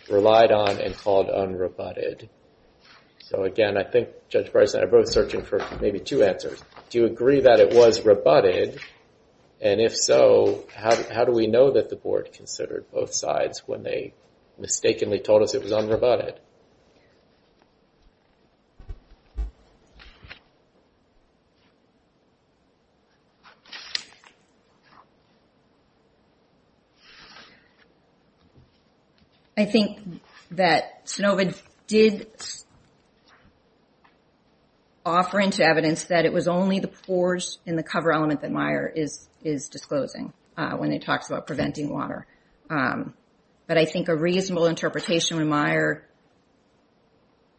relied 0.09 0.51
on 0.51 0.79
and 0.79 0.95
called 0.97 1.27
unrebutted. 1.27 2.29
So 3.19 3.43
again, 3.43 3.77
I 3.77 3.83
think 3.83 4.09
Judge 4.29 4.51
Bryson 4.51 4.79
and 4.79 4.89
I 4.89 4.89
are 4.89 4.99
both 4.99 5.09
searching 5.09 5.43
for 5.43 5.59
maybe 5.81 5.99
two 5.99 6.23
answers. 6.23 6.63
Do 6.91 6.99
you 6.99 7.05
agree 7.05 7.39
that 7.39 7.61
it 7.61 7.73
was 7.73 8.03
rebutted? 8.05 8.81
And 9.61 9.79
if 9.79 9.95
so, 9.95 10.65
how 10.75 11.23
do 11.23 11.31
we 11.31 11.47
know 11.47 11.71
that 11.71 11.89
the 11.89 11.95
board 11.95 12.33
considered 12.33 12.85
both 12.91 13.13
sides 13.13 13.63
when 13.65 13.83
they 13.83 14.13
mistakenly 14.57 15.19
told 15.19 15.41
us 15.41 15.53
it 15.53 15.63
was 15.63 15.71
unrebutted? 15.71 16.35
I 29.57 29.63
think 29.63 30.21
that 30.51 31.05
Sonova 31.05 31.57
did 31.87 32.27
offer 35.05 35.39
into 35.39 35.63
evidence 35.63 36.05
that 36.05 36.25
it 36.25 36.33
was 36.33 36.47
only 36.47 36.79
the 36.79 36.87
pores 36.87 37.59
in 37.65 37.75
the 37.75 37.83
cover 37.83 38.11
element 38.11 38.41
that 38.41 38.51
Meyer 38.51 38.91
is 38.93 39.27
is 39.43 39.69
disclosing 39.69 40.33
uh, 40.57 40.71
when 40.73 40.91
it 40.91 41.01
talks 41.01 41.29
about 41.29 41.47
preventing 41.47 41.89
water. 41.89 42.27
Um, 42.69 43.13
but 43.67 43.77
I 43.77 43.85
think 43.85 44.07
a 44.07 44.15
reasonable 44.15 44.67
interpretation 44.67 45.37
when 45.37 45.47
Meyer 45.47 46.07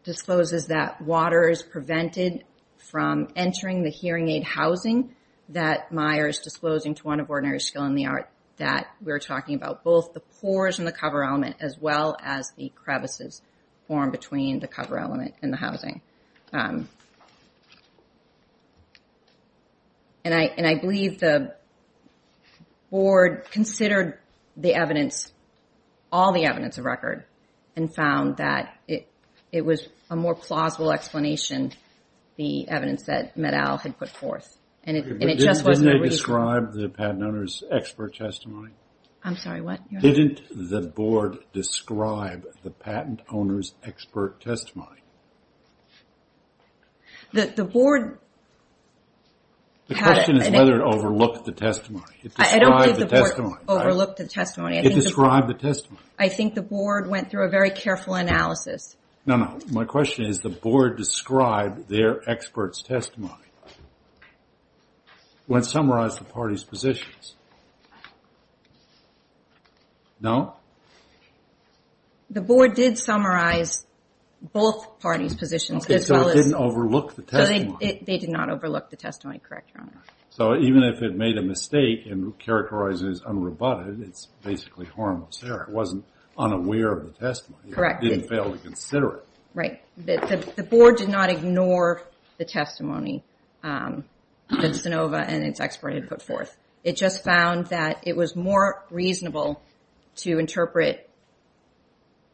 discloses 0.04 0.66
that 0.66 1.00
water 1.00 1.48
is 1.48 1.62
prevented 1.62 2.44
from 2.76 3.28
entering 3.36 3.82
the 3.82 3.90
hearing 3.90 4.28
aid 4.28 4.44
housing, 4.44 5.14
that 5.48 5.92
Meyer 5.92 6.28
is 6.28 6.40
disclosing 6.40 6.94
to 6.94 7.02
one 7.04 7.20
of 7.20 7.30
ordinary 7.30 7.60
skill 7.60 7.84
in 7.84 7.94
the 7.94 8.06
art 8.06 8.28
that 8.58 8.88
we're 9.00 9.18
talking 9.18 9.54
about 9.54 9.82
both 9.82 10.12
the 10.12 10.20
pores 10.20 10.78
in 10.78 10.84
the 10.84 10.92
cover 10.92 11.24
element 11.24 11.56
as 11.60 11.78
well 11.80 12.16
as 12.22 12.52
the 12.56 12.70
crevices 12.76 13.42
formed 13.88 14.12
between 14.12 14.60
the 14.60 14.68
cover 14.68 14.98
element 14.98 15.34
and 15.42 15.52
the 15.52 15.56
housing. 15.56 16.00
Um, 16.52 16.88
And 20.24 20.34
I 20.34 20.42
and 20.56 20.66
I 20.66 20.76
believe 20.76 21.18
the 21.18 21.54
board 22.90 23.50
considered 23.50 24.18
the 24.56 24.74
evidence, 24.74 25.32
all 26.12 26.32
the 26.32 26.44
evidence 26.44 26.78
of 26.78 26.84
record, 26.84 27.24
and 27.74 27.94
found 27.94 28.36
that 28.36 28.76
it 28.86 29.08
it 29.50 29.64
was 29.64 29.88
a 30.10 30.16
more 30.16 30.34
plausible 30.34 30.92
explanation, 30.92 31.72
the 32.36 32.68
evidence 32.68 33.04
that 33.04 33.36
MED-EL 33.36 33.78
had 33.78 33.98
put 33.98 34.08
forth. 34.08 34.56
And 34.84 34.96
it 34.96 35.06
and 35.06 35.24
it 35.24 35.38
just 35.38 35.64
wasn't 35.64 35.90
a 35.90 36.00
reasonable... 36.00 36.00
Didn't 36.00 36.02
they 36.02 36.08
describe 36.08 36.72
the 36.74 36.88
patent 36.88 37.22
owner's 37.22 37.62
expert 37.70 38.14
testimony? 38.14 38.72
I'm 39.24 39.36
sorry, 39.36 39.60
what? 39.60 39.80
Didn't 40.00 40.42
the 40.50 40.80
board 40.80 41.38
describe 41.52 42.44
the 42.64 42.70
patent 42.70 43.22
owner's 43.30 43.74
expert 43.84 44.40
testimony? 44.40 44.98
The 47.32 47.46
the 47.46 47.64
board... 47.64 48.18
The 49.92 49.98
question 49.98 50.36
is 50.38 50.50
whether 50.50 50.76
it 50.76 50.82
overlooked 50.82 51.44
the 51.44 51.52
testimony. 51.52 52.04
It 52.22 52.32
I 52.38 52.58
don't 52.58 52.78
believe 52.78 52.96
described 52.96 53.00
the 53.00 53.06
board 53.06 53.26
testimony. 53.26 53.64
overlooked 53.68 54.16
the 54.18 54.26
testimony. 54.26 54.78
It 54.78 54.94
described 54.94 55.48
the 55.48 55.54
testimony. 55.54 56.02
I 56.18 56.28
think 56.28 56.54
the 56.54 56.62
board 56.62 57.08
went 57.08 57.30
through 57.30 57.46
a 57.46 57.50
very 57.50 57.70
careful 57.70 58.14
analysis. 58.14 58.96
No, 59.26 59.36
no. 59.36 59.58
My 59.70 59.84
question 59.84 60.24
is 60.24 60.40
the 60.40 60.48
board 60.48 60.96
described 60.96 61.88
their 61.88 62.28
expert's 62.28 62.82
testimony 62.82 63.34
when 65.46 65.60
it 65.60 65.64
summarized 65.64 66.18
the 66.18 66.24
party's 66.24 66.64
positions. 66.64 67.34
No? 70.20 70.54
The 72.30 72.40
board 72.40 72.74
did 72.74 72.98
summarize 72.98 73.84
both 74.52 74.98
parties' 75.00 75.34
positions 75.34 75.84
Okay, 75.84 75.96
as 75.96 76.06
so 76.06 76.14
well 76.14 76.28
it 76.28 76.34
didn't 76.34 76.54
overlook 76.54 77.14
the 77.14 77.22
So 77.22 77.38
testimony. 77.38 78.02
they 78.04 78.18
did 78.18 78.30
not 78.30 78.50
overlook 78.50 78.90
the 78.90 78.96
testimony, 78.96 79.38
correct, 79.38 79.70
Your 79.74 79.82
Honor. 79.82 80.02
So 80.30 80.56
even 80.56 80.82
if 80.82 81.02
it 81.02 81.14
made 81.14 81.36
a 81.36 81.42
mistake 81.42 82.06
and 82.06 82.36
characterized 82.38 83.04
it 83.04 83.10
as 83.10 83.20
unrebutted, 83.20 84.02
it's 84.06 84.28
basically 84.42 84.86
harmless 84.86 85.42
error. 85.44 85.66
It 85.68 85.72
wasn't 85.72 86.04
unaware 86.38 86.92
of 86.92 87.04
the 87.04 87.12
testimony. 87.12 87.70
Correct. 87.70 88.02
It 88.02 88.08
didn't 88.08 88.28
fail 88.28 88.50
to 88.50 88.58
consider 88.58 89.16
it. 89.16 89.26
Right. 89.54 89.82
The 89.98 90.66
board 90.68 90.96
did 90.96 91.10
not 91.10 91.30
ignore 91.30 92.02
the 92.38 92.44
testimony 92.46 93.22
um, 93.62 94.04
that 94.48 94.72
Sonova 94.72 95.22
and 95.26 95.44
its 95.44 95.60
expert 95.60 95.94
had 95.94 96.08
put 96.08 96.22
forth. 96.22 96.56
It 96.82 96.96
just 96.96 97.22
found 97.22 97.66
that 97.66 98.04
it 98.06 98.16
was 98.16 98.34
more 98.34 98.84
reasonable 98.90 99.62
to 100.16 100.38
interpret 100.38 101.08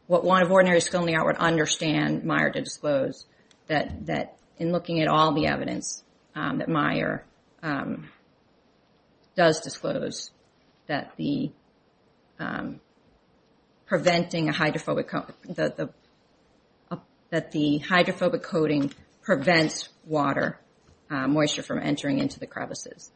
what 0.09 0.25
one 0.25 0.43
of 0.43 0.51
ordinary 0.51 0.81
skill 0.81 1.01
in 1.01 1.07
the 1.07 1.15
art 1.15 1.27
would 1.27 1.37
understand 1.37 2.25
Meyer 2.25 2.51
to 2.51 2.61
disclose, 2.61 3.27
that 3.69 4.07
that 4.07 4.37
in 4.59 4.73
looking 4.73 5.01
at 5.01 5.07
all 5.07 5.33
the 5.33 5.47
evidence 5.47 6.03
um, 6.35 6.59
that 6.59 6.69
Meyer 6.69 7.25
um, 7.63 8.09
does 9.37 9.61
disclose, 9.61 10.31
that 10.89 11.13
the 11.17 11.53
um, 12.41 12.81
preventing 13.87 14.49
a 14.49 14.53
hydrophobic... 14.53 15.11
the 15.11 15.91
uh, 16.91 16.97
that 17.31 17.53
the 17.53 17.79
hydrophobic 17.79 18.43
coating 18.43 18.93
prevents 19.23 19.91
water, 20.07 20.59
uh, 21.11 21.29
moisture 21.29 21.63
from 21.63 21.79
entering 21.79 22.19
into 22.19 22.41
the 22.41 22.47
crevices 22.47 23.13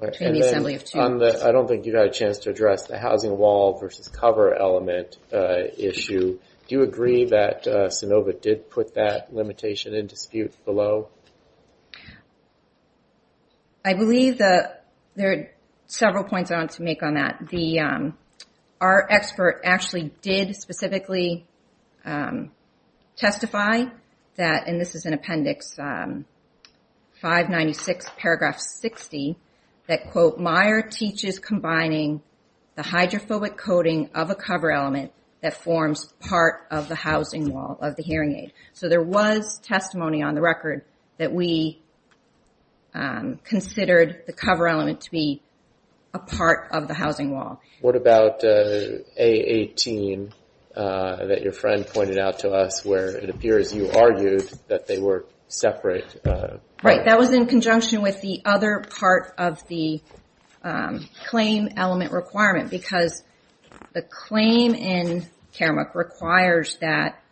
between 0.00 0.34
the 0.34 0.40
assembly 0.40 0.74
of 0.74 0.84
two. 0.84 1.00
I 1.00 1.52
don't 1.52 1.68
think 1.68 1.86
you 1.86 1.92
got 1.92 2.06
a 2.06 2.10
chance 2.10 2.38
to 2.40 2.50
address 2.50 2.86
the 2.86 2.98
housing 2.98 3.36
wall 3.36 3.78
versus 3.78 4.08
cover 4.08 4.54
element 4.54 5.16
uh, 5.32 5.64
issue. 5.76 6.38
Do 6.68 6.74
you 6.74 6.82
agree 6.82 7.26
that 7.26 7.66
uh, 7.66 7.88
Sonova 7.88 8.40
did 8.40 8.70
put 8.70 8.94
that 8.94 9.34
limitation 9.34 9.94
in 9.94 10.06
dispute 10.06 10.52
below? 10.64 11.08
I 13.84 13.94
believe 13.94 14.38
that 14.38 14.84
there 15.14 15.32
are 15.32 15.50
several 15.86 16.24
points 16.24 16.50
I 16.50 16.56
want 16.56 16.72
to 16.72 16.82
make 16.82 17.02
on 17.02 17.14
that. 17.14 17.48
The 17.50 17.80
um 17.80 18.18
our 18.80 19.06
expert 19.10 19.62
actually 19.64 20.12
did 20.20 20.54
specifically 20.56 21.46
um, 22.04 22.52
testify 23.16 23.84
that, 24.36 24.68
and 24.68 24.80
this 24.80 24.94
is 24.94 25.06
in 25.06 25.14
Appendix 25.14 25.78
um, 25.78 26.26
596, 27.20 28.06
Paragraph 28.18 28.60
60, 28.60 29.36
that, 29.86 30.10
quote, 30.10 30.38
Meyer 30.38 30.82
teaches 30.82 31.38
combining 31.38 32.22
the 32.74 32.82
hydrophobic 32.82 33.56
coating 33.56 34.10
of 34.14 34.30
a 34.30 34.34
cover 34.34 34.70
element 34.70 35.12
that 35.40 35.54
forms 35.54 36.06
part 36.20 36.66
of 36.70 36.88
the 36.88 36.94
housing 36.94 37.52
wall 37.52 37.78
of 37.80 37.96
the 37.96 38.02
hearing 38.02 38.36
aid. 38.36 38.52
So 38.72 38.88
there 38.88 39.02
was 39.02 39.58
testimony 39.58 40.22
on 40.22 40.34
the 40.34 40.40
record 40.40 40.84
that 41.18 41.32
we 41.32 41.80
um, 42.94 43.38
considered 43.44 44.22
the 44.26 44.32
cover 44.32 44.68
element 44.68 45.02
to 45.02 45.10
be 45.10 45.42
a 46.14 46.18
part 46.18 46.68
of 46.72 46.88
the 46.88 46.94
housing 46.94 47.30
wall. 47.32 47.60
What 47.80 47.94
about 47.94 48.42
uh, 48.42 49.02
A18 49.20 50.32
uh, 50.74 51.26
that 51.26 51.42
your 51.42 51.52
friend 51.52 51.86
pointed 51.86 52.18
out 52.18 52.40
to 52.40 52.50
us 52.50 52.84
where 52.84 53.16
it 53.16 53.30
appears 53.30 53.74
you 53.74 53.90
argued 53.90 54.50
that 54.68 54.86
they 54.86 54.98
were 54.98 55.26
separate 55.48 56.20
uh, 56.26 56.56
Right. 56.82 57.04
That 57.04 57.18
was 57.18 57.32
in 57.32 57.46
conjunction 57.46 58.02
with 58.02 58.20
the 58.20 58.42
other 58.44 58.84
part 58.98 59.34
of 59.38 59.66
the 59.68 60.00
um, 60.62 61.08
claim 61.26 61.70
element 61.76 62.12
requirement 62.12 62.70
because 62.70 63.22
the 63.92 64.02
claim 64.02 64.74
in 64.74 65.26
Karamuk 65.54 65.94
requires 65.94 66.76
that 66.78 67.22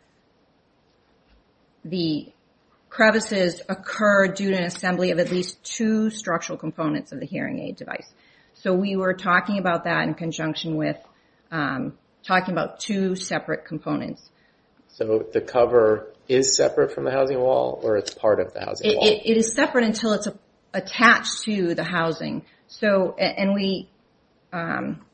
the 1.84 2.32
crevices 2.88 3.60
occur 3.68 4.28
due 4.28 4.50
to 4.50 4.56
an 4.56 4.64
assembly 4.64 5.10
of 5.10 5.18
at 5.18 5.30
least 5.30 5.62
two 5.62 6.08
structural 6.10 6.56
components 6.56 7.12
of 7.12 7.20
the 7.20 7.26
hearing 7.26 7.58
aid 7.58 7.76
device. 7.76 8.08
So 8.54 8.72
we 8.72 8.96
were 8.96 9.14
talking 9.14 9.58
about 9.58 9.84
that 9.84 10.06
in 10.06 10.14
conjunction 10.14 10.76
with 10.76 10.96
um, 11.50 11.98
talking 12.22 12.52
about 12.52 12.80
two 12.80 13.14
separate 13.16 13.66
components. 13.66 14.30
So 14.88 15.26
the 15.32 15.40
cover 15.40 16.13
is 16.28 16.56
separate 16.56 16.92
from 16.92 17.04
the 17.04 17.10
housing 17.10 17.38
wall 17.40 17.80
or 17.82 17.96
it's 17.96 18.14
part 18.14 18.40
of 18.40 18.52
the 18.52 18.60
housing 18.60 18.96
wall? 18.96 19.06
It 19.06 19.36
is 19.36 19.54
separate 19.54 19.84
until 19.84 20.12
it's 20.12 20.28
attached 20.72 21.42
to 21.44 21.74
the 21.74 21.84
housing. 21.84 22.44
So 22.66 23.14
and 23.16 23.54
we 23.54 23.88
um 24.52 25.04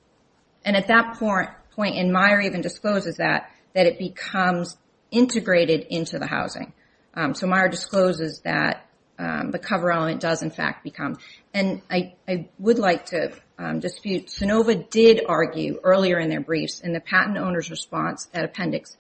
and 0.65 0.77
at 0.77 0.89
that 0.89 1.19
point, 1.19 1.97
and 1.97 2.13
Meyer 2.13 2.41
even 2.41 2.61
discloses 2.61 3.17
that, 3.17 3.51
that 3.75 3.87
it 3.87 3.99
becomes 3.99 4.77
integrated 5.11 5.87
into 5.89 6.19
the 6.19 6.27
housing. 6.27 6.73
Um, 7.15 7.35
so 7.35 7.47
Meyer 7.47 7.69
discloses 7.69 8.41
that 8.41 8.87
um, 9.19 9.51
the 9.51 9.59
cover 9.59 9.91
element 9.91 10.21
does 10.21 10.43
in 10.43 10.51
fact 10.51 10.85
become. 10.85 11.19
And 11.53 11.83
I 11.91 12.15
would 12.59 12.79
like 12.79 13.07
to 13.07 13.33
um, 13.59 13.81
dispute, 13.81 14.29
Sonova 14.29 14.89
did 14.91 15.23
argue 15.29 15.81
earlier 15.83 16.19
in 16.19 16.31
their 16.31 16.41
briefs 16.41 16.81
in 16.81 16.93
the 16.93 17.01
patent 17.01 17.37
owner's 17.37 17.71
response 17.71 18.29
at 18.33 18.45
appendix 18.45 18.97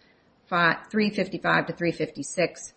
355 0.50 1.66
to 1.68 1.72
356, 1.72 2.74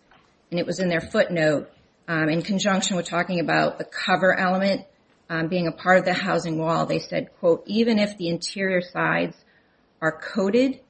and 0.50 0.60
it 0.60 0.66
was 0.66 0.78
in 0.78 0.88
their 0.88 1.00
footnote, 1.00 1.70
um, 2.06 2.28
in 2.28 2.42
conjunction 2.42 2.96
with 2.96 3.06
talking 3.06 3.40
about 3.40 3.78
the 3.78 3.84
cover 3.84 4.38
element 4.38 4.86
um, 5.28 5.48
being 5.48 5.66
a 5.66 5.72
part 5.72 5.98
of 5.98 6.04
the 6.04 6.14
housing 6.14 6.58
wall, 6.58 6.86
they 6.86 6.98
said, 6.98 7.30
quote, 7.40 7.64
even 7.66 7.98
if 7.98 8.16
the 8.16 8.28
interior 8.28 8.80
sides 8.80 9.36
are 10.00 10.12
coated, 10.12 10.80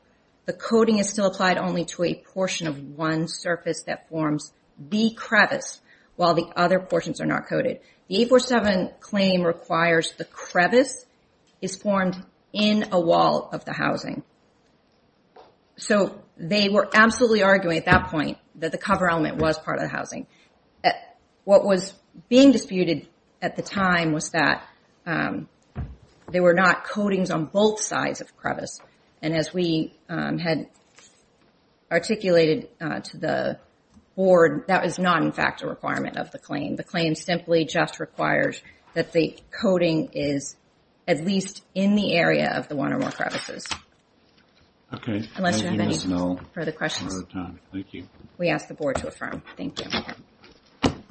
the 0.46 0.52
coating 0.52 0.98
is 0.98 1.08
still 1.08 1.26
applied 1.26 1.56
only 1.56 1.84
to 1.86 2.04
a 2.04 2.14
portion 2.14 2.66
of 2.66 2.78
one 2.98 3.28
surface 3.28 3.82
that 3.84 4.08
forms 4.08 4.52
the 4.90 5.14
crevice 5.16 5.80
while 6.16 6.34
the 6.34 6.52
other 6.56 6.80
portions 6.80 7.20
are 7.20 7.26
not 7.26 7.46
coated. 7.48 7.80
The 8.08 8.20
847 8.22 8.90
claim 9.00 9.42
requires 9.42 10.12
the 10.12 10.24
crevice 10.24 11.06
is 11.62 11.76
formed 11.76 12.22
in 12.52 12.88
a 12.92 13.00
wall 13.00 13.48
of 13.52 13.64
the 13.64 13.72
housing. 13.72 14.22
So 15.76 16.22
they 16.36 16.68
were 16.68 16.88
absolutely 16.94 17.42
arguing 17.42 17.78
at 17.78 17.86
that 17.86 18.08
point 18.08 18.38
that 18.56 18.72
the 18.72 18.78
cover 18.78 19.10
element 19.10 19.38
was 19.38 19.58
part 19.58 19.78
of 19.78 19.82
the 19.82 19.88
housing. 19.88 20.26
Uh, 20.82 20.90
what 21.44 21.64
was 21.64 21.94
being 22.28 22.52
disputed 22.52 23.08
at 23.42 23.56
the 23.56 23.62
time 23.62 24.12
was 24.12 24.30
that 24.30 24.66
um, 25.06 25.48
there 26.30 26.42
were 26.42 26.54
not 26.54 26.84
coatings 26.84 27.30
on 27.30 27.46
both 27.46 27.80
sides 27.80 28.20
of 28.20 28.36
crevice. 28.36 28.80
And 29.20 29.34
as 29.34 29.52
we 29.52 29.94
um, 30.08 30.38
had 30.38 30.68
articulated 31.90 32.68
uh, 32.80 33.00
to 33.00 33.18
the 33.18 33.58
board, 34.16 34.64
that 34.68 34.82
was 34.82 34.98
not 34.98 35.22
in 35.22 35.32
fact 35.32 35.62
a 35.62 35.66
requirement 35.66 36.16
of 36.16 36.30
the 36.30 36.38
claim. 36.38 36.76
The 36.76 36.84
claim 36.84 37.14
simply 37.14 37.64
just 37.64 38.00
requires 38.00 38.62
that 38.94 39.12
the 39.12 39.36
coating 39.50 40.10
is 40.12 40.56
at 41.06 41.24
least 41.24 41.62
in 41.74 41.94
the 41.96 42.14
area 42.14 42.50
of 42.56 42.68
the 42.68 42.76
one 42.76 42.92
or 42.92 42.98
more 42.98 43.10
crevices. 43.10 43.66
Okay. 44.94 45.28
Unless 45.36 45.60
you 45.60 45.68
have 45.68 45.80
any 45.80 45.92
Thank 45.92 46.04
you, 46.04 46.10
Ms. 46.10 46.20
Null. 46.20 46.40
further 46.52 46.72
questions. 46.72 47.12
We're 47.12 47.18
out 47.18 47.24
of 47.24 47.32
time. 47.32 47.60
Thank 47.72 47.94
you. 47.94 48.06
We 48.38 48.48
ask 48.48 48.68
the 48.68 48.74
board 48.74 48.96
to 48.96 49.08
affirm. 49.08 49.42
Thank 49.56 49.80
you. 49.80 49.90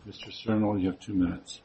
Mr. 0.07 0.31
Sternal, 0.31 0.79
you 0.79 0.87
have 0.87 0.99
two 0.99 1.13
minutes. 1.13 1.59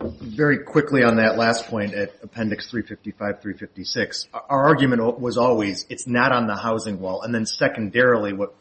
Very 0.00 0.64
quickly 0.64 1.02
on 1.04 1.16
that 1.16 1.36
last 1.36 1.66
point 1.66 1.94
at 1.94 2.14
appendix 2.22 2.70
355, 2.70 3.42
356, 3.42 4.28
our 4.32 4.64
argument 4.64 5.20
was 5.20 5.36
always 5.36 5.86
it's 5.90 6.06
not 6.06 6.32
on 6.32 6.46
the 6.46 6.56
housing 6.56 7.00
wall. 7.00 7.22
And 7.22 7.34
then 7.34 7.44
secondarily, 7.44 8.32
what 8.32 8.54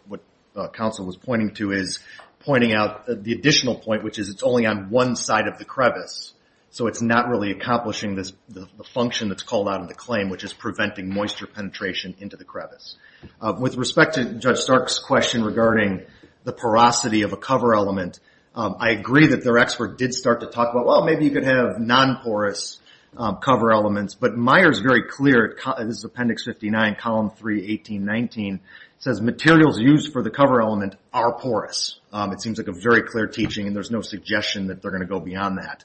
uh, 0.56 0.68
counsel 0.70 1.06
was 1.06 1.16
pointing 1.16 1.54
to 1.56 1.72
is 1.72 2.00
pointing 2.42 2.74
out 2.74 3.06
the 3.06 3.34
additional 3.34 3.76
point, 3.76 4.04
which 4.04 4.20
is 4.20 4.30
it's 4.30 4.44
only 4.44 4.66
on 4.66 4.90
one 4.90 5.16
side 5.16 5.48
of 5.48 5.58
the 5.58 5.66
crevice. 5.66 6.34
So 6.72 6.88
it's 6.88 7.02
not 7.02 7.28
really 7.28 7.52
accomplishing 7.52 8.16
the 8.16 8.68
function 8.94 9.28
that's 9.28 9.44
called 9.44 9.68
out 9.68 9.82
in 9.82 9.88
the 9.88 9.94
claim, 9.94 10.30
which 10.30 10.46
is 10.46 10.54
preventing 10.54 11.14
moisture 11.14 11.46
penetration 11.46 12.16
into 12.20 12.38
the 12.38 12.46
crevice. 12.46 12.96
Uh, 13.42 13.54
with 13.60 13.76
respect 13.76 14.16
to 14.16 14.26
Judge 14.36 14.60
Stark's 14.60 14.98
question 14.98 15.44
regarding 15.44 16.02
the 16.46 16.54
porosity 16.54 17.24
of 17.24 17.34
a 17.34 17.38
cover 17.38 17.76
element, 17.76 18.20
um, 18.56 18.78
I 18.80 18.92
agree 18.92 19.28
that 19.28 19.44
their 19.44 19.58
expert 19.58 19.98
did 19.98 20.14
start 20.14 20.40
to 20.42 20.48
talk 20.48 20.74
about, 20.74 20.86
well, 20.86 21.04
maybe 21.04 21.26
you 21.26 21.32
could 21.32 21.46
have 21.46 21.80
non-porous 21.80 22.80
um, 23.18 23.38
cover 23.38 23.72
elements. 23.72 24.16
But 24.16 24.38
Meyer's 24.38 24.80
very 24.80 25.04
clear, 25.04 25.58
this 25.80 25.98
is 25.98 26.04
appendix 26.04 26.46
59, 26.46 26.96
column 26.96 27.30
3, 27.32 27.56
1819, 27.56 28.62
says 29.00 29.20
materials 29.20 29.80
used 29.80 30.14
for 30.14 30.22
the 30.22 30.30
cover 30.30 30.62
element 30.62 30.96
are 31.12 31.34
porous. 31.34 32.00
Um, 32.14 32.32
it 32.32 32.42
seems 32.42 32.58
like 32.58 32.68
a 32.68 32.74
very 32.74 33.04
clear 33.04 33.28
teaching, 33.28 33.68
and 33.68 33.76
there's 33.76 33.92
no 33.92 34.02
suggestion 34.02 34.68
that 34.68 34.82
they're 34.82 34.92
going 34.92 35.02
to 35.02 35.08
go 35.08 35.20
beyond 35.20 35.58
that. 35.58 35.84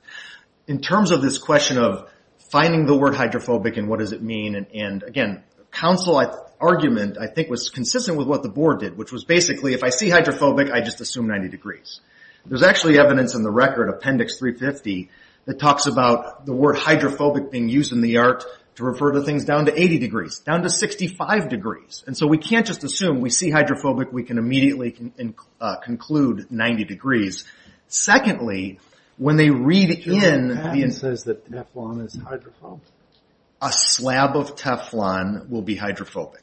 In 0.67 0.81
terms 0.81 1.11
of 1.11 1.23
this 1.23 1.39
question 1.39 1.79
of 1.79 2.11
finding 2.51 2.87
the 2.87 2.97
word 2.97 3.15
hydrophobic 3.15 3.77
and 3.77 3.89
what 3.89 3.99
does 4.01 4.13
it 4.13 4.23
mean, 4.23 4.67
and 4.75 5.03
again, 5.03 5.43
counsel's 5.71 6.35
argument, 6.61 7.19
I 7.19 7.27
think, 7.27 7.51
was 7.51 7.71
consistent 7.71 8.17
with 8.19 8.27
what 8.27 8.43
the 8.43 8.49
board 8.49 8.81
did, 8.81 8.97
which 8.97 9.13
was 9.13 9.25
basically 9.25 9.75
if 9.75 9.85
I 9.85 9.91
see 9.91 10.09
hydrophobic, 10.09 10.71
I 10.71 10.81
just 10.81 11.01
assume 11.01 11.29
90 11.29 11.49
degrees. 11.49 12.01
There's 12.47 12.63
actually 12.63 12.99
evidence 12.99 13.35
in 13.35 13.43
the 13.43 13.51
record, 13.51 13.89
appendix 13.89 14.39
350, 14.39 15.11
that 15.47 15.59
talks 15.59 15.87
about 15.87 16.45
the 16.47 16.53
word 16.53 16.77
hydrophobic 16.77 17.51
being 17.51 17.69
used 17.69 17.93
in 17.93 18.01
the 18.01 18.19
art 18.19 18.45
to 18.77 18.85
refer 18.85 19.13
to 19.13 19.23
things 19.23 19.45
down 19.45 19.67
to 19.67 19.81
80 19.81 19.99
degrees, 19.99 20.41
down 20.41 20.63
to 20.63 20.71
65 20.71 21.49
degrees. 21.49 22.05
And 22.07 22.17
so 22.17 22.27
we 22.27 22.39
can't 22.39 22.67
just 22.67 22.85
assume 22.85 23.21
we 23.21 23.31
see 23.31 23.51
hydrophobic, 23.51 24.13
we 24.13 24.23
can 24.23 24.39
immediately 24.39 25.13
uh, 25.61 25.77
conclude 25.77 26.51
90 26.51 26.85
degrees. 26.85 27.45
Secondly, 27.89 28.81
when 29.17 29.37
they 29.37 29.51
read 29.51 29.91
in... 30.07 30.49
The 30.49 30.55
patent 30.57 30.95
says 30.95 31.25
that 31.25 31.51
Teflon 31.51 32.05
is 32.05 32.15
hydrophobic. 32.15 32.87
A 33.63 33.73
slab 33.73 34.37
of 34.37 34.57
Teflon 34.57 35.49
will 35.49 35.63
be 35.63 35.77
hydrophobic 35.77 36.43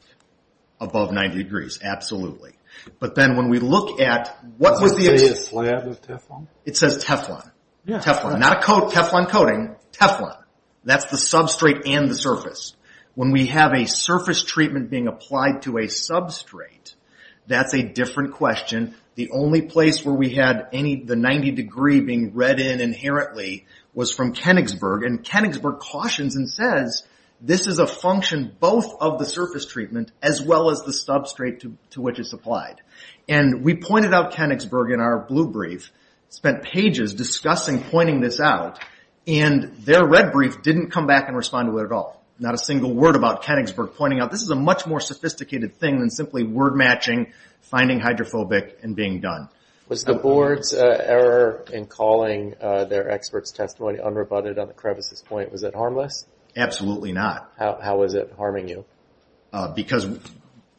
above 0.80 1.12
90 1.12 1.38
degrees, 1.38 1.78
absolutely. 1.82 2.52
But 2.98 3.14
then 3.14 3.36
when 3.36 3.48
we 3.48 3.60
look 3.60 4.00
at 4.00 4.36
what 4.58 4.82
was 4.82 4.96
the... 4.96 5.04
Does 5.08 5.22
it 5.22 5.26
say 5.26 5.32
a 5.32 5.36
slab 5.36 5.86
of 5.86 6.02
Teflon? 6.02 6.46
It 6.64 6.76
says 6.76 7.04
Teflon. 7.04 7.50
Teflon. 7.86 8.38
Not 8.38 8.58
a 8.58 8.60
coat 8.62 8.92
Teflon 8.92 9.28
coating, 9.28 9.76
Teflon. 9.92 10.36
That's 10.84 11.06
the 11.06 11.16
substrate 11.16 11.88
and 11.88 12.08
the 12.08 12.14
surface. 12.14 12.74
When 13.14 13.30
we 13.30 13.46
have 13.46 13.72
a 13.72 13.86
surface 13.86 14.42
treatment 14.42 14.90
being 14.90 15.06
applied 15.06 15.62
to 15.62 15.78
a 15.78 15.84
substrate, 15.84 16.94
that's 17.46 17.74
a 17.74 17.82
different 17.82 18.32
question. 18.32 18.94
The 19.14 19.30
only 19.30 19.62
place 19.62 20.04
where 20.04 20.14
we 20.14 20.30
had 20.30 20.68
any 20.72 20.96
the 20.96 21.16
90 21.16 21.52
degree 21.52 22.00
being 22.00 22.34
read 22.34 22.58
in 22.58 22.80
inherently 22.80 23.66
was 23.94 24.12
from 24.12 24.34
Koenigsberg. 24.34 25.06
And 25.06 25.24
Koenigsberg 25.24 25.78
cautions 25.78 26.34
and 26.36 26.50
says, 26.50 27.04
this 27.40 27.66
is 27.66 27.78
a 27.78 27.86
function 27.86 28.56
both 28.58 29.00
of 29.00 29.18
the 29.18 29.26
surface 29.26 29.66
treatment 29.66 30.10
as 30.22 30.42
well 30.42 30.70
as 30.70 30.82
the 30.82 30.92
substrate 30.92 31.60
to 31.90 32.00
which 32.00 32.18
it's 32.18 32.32
applied. 32.32 32.80
And 33.28 33.62
we 33.62 33.74
pointed 33.74 34.14
out 34.14 34.32
Koenigsberg 34.32 34.92
in 34.92 35.00
our 35.00 35.18
blue 35.18 35.48
brief, 35.48 35.92
spent 36.30 36.62
pages 36.62 37.14
discussing 37.14 37.82
pointing 37.82 38.20
this 38.20 38.40
out, 38.40 38.80
and 39.26 39.76
their 39.78 40.06
red 40.06 40.32
brief 40.32 40.62
didn't 40.62 40.90
come 40.90 41.06
back 41.06 41.28
and 41.28 41.36
respond 41.36 41.70
to 41.70 41.78
it 41.78 41.84
at 41.84 41.92
all. 41.92 42.23
Not 42.38 42.54
a 42.54 42.58
single 42.58 42.92
word 42.92 43.14
about 43.16 43.44
Koenigsberg 43.44 43.94
pointing 43.94 44.20
out 44.20 44.30
this 44.30 44.42
is 44.42 44.50
a 44.50 44.56
much 44.56 44.86
more 44.86 45.00
sophisticated 45.00 45.76
thing 45.76 46.00
than 46.00 46.10
simply 46.10 46.42
word 46.42 46.74
matching, 46.74 47.32
finding 47.62 48.00
hydrophobic, 48.00 48.78
and 48.82 48.96
being 48.96 49.20
done. 49.20 49.48
Was 49.88 50.02
the 50.02 50.14
board's 50.14 50.72
uh, 50.72 50.82
error 50.82 51.64
in 51.72 51.86
calling 51.86 52.54
uh, 52.60 52.84
their 52.86 53.10
expert's 53.10 53.52
testimony 53.52 53.98
unrebutted 53.98 54.58
on 54.58 54.66
the 54.66 54.74
crevices 54.74 55.22
point, 55.22 55.52
was 55.52 55.62
it 55.62 55.74
harmless? 55.74 56.26
Absolutely 56.56 57.12
not. 57.12 57.52
How 57.58 57.98
was 57.98 58.14
it 58.14 58.32
harming 58.36 58.68
you? 58.68 58.84
Uh, 59.52 59.72
because 59.72 60.08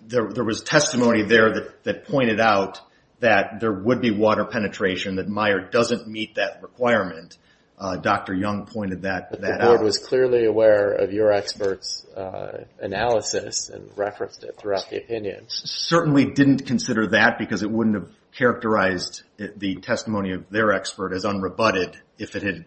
there 0.07 0.43
was 0.43 0.61
testimony 0.61 1.23
there 1.23 1.71
that 1.83 2.05
pointed 2.05 2.39
out 2.39 2.81
that 3.19 3.59
there 3.59 3.71
would 3.71 4.01
be 4.01 4.11
water 4.11 4.45
penetration, 4.45 5.15
that 5.15 5.27
Meyer 5.27 5.61
doesn't 5.61 6.07
meet 6.07 6.35
that 6.35 6.61
requirement. 6.61 7.37
Uh, 7.77 7.97
Dr. 7.97 8.33
Young 8.33 8.65
pointed 8.65 9.01
that 9.01 9.23
out. 9.23 9.31
But 9.31 9.41
the 9.41 9.57
board 9.61 9.81
was 9.81 9.97
clearly 9.97 10.45
aware 10.45 10.93
of 10.93 11.11
your 11.11 11.33
expert's 11.33 12.05
uh, 12.15 12.63
analysis 12.79 13.69
and 13.69 13.89
referenced 13.97 14.43
it 14.43 14.55
throughout 14.57 14.89
the 14.89 14.97
opinion. 14.97 15.45
Certainly 15.49 16.31
didn't 16.31 16.65
consider 16.65 17.07
that 17.07 17.37
because 17.37 17.63
it 17.63 17.69
wouldn't 17.69 17.95
have 17.95 18.09
characterized 18.33 19.23
the 19.37 19.75
testimony 19.75 20.31
of 20.31 20.49
their 20.49 20.71
expert 20.71 21.13
as 21.13 21.25
unrebutted 21.25 21.95
if 22.17 22.35
it 22.35 22.43
had 22.43 22.65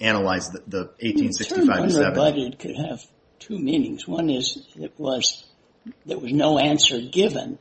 analyzed 0.00 0.52
the 0.52 0.90
1865 1.00 1.84
to 1.84 1.90
70. 1.90 2.20
Unrebutted 2.20 2.58
could 2.58 2.76
have 2.76 3.02
two 3.38 3.58
meanings. 3.58 4.06
One 4.06 4.28
is 4.28 4.66
there 4.76 4.90
was 4.98 5.44
no 6.06 6.58
answer 6.58 7.00
given 7.00 7.58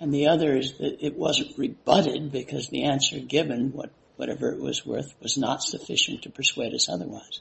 And 0.00 0.14
the 0.14 0.28
other 0.28 0.56
is 0.56 0.78
that 0.78 1.04
it 1.04 1.16
wasn't 1.16 1.58
rebutted 1.58 2.30
because 2.30 2.68
the 2.68 2.84
answer 2.84 3.18
given, 3.18 3.72
what, 3.72 3.90
whatever 4.18 4.50
it 4.50 4.60
was 4.60 4.84
worth, 4.84 5.14
was 5.22 5.38
not 5.38 5.62
sufficient 5.62 6.22
to 6.22 6.30
persuade 6.30 6.74
us 6.74 6.88
otherwise. 6.88 7.40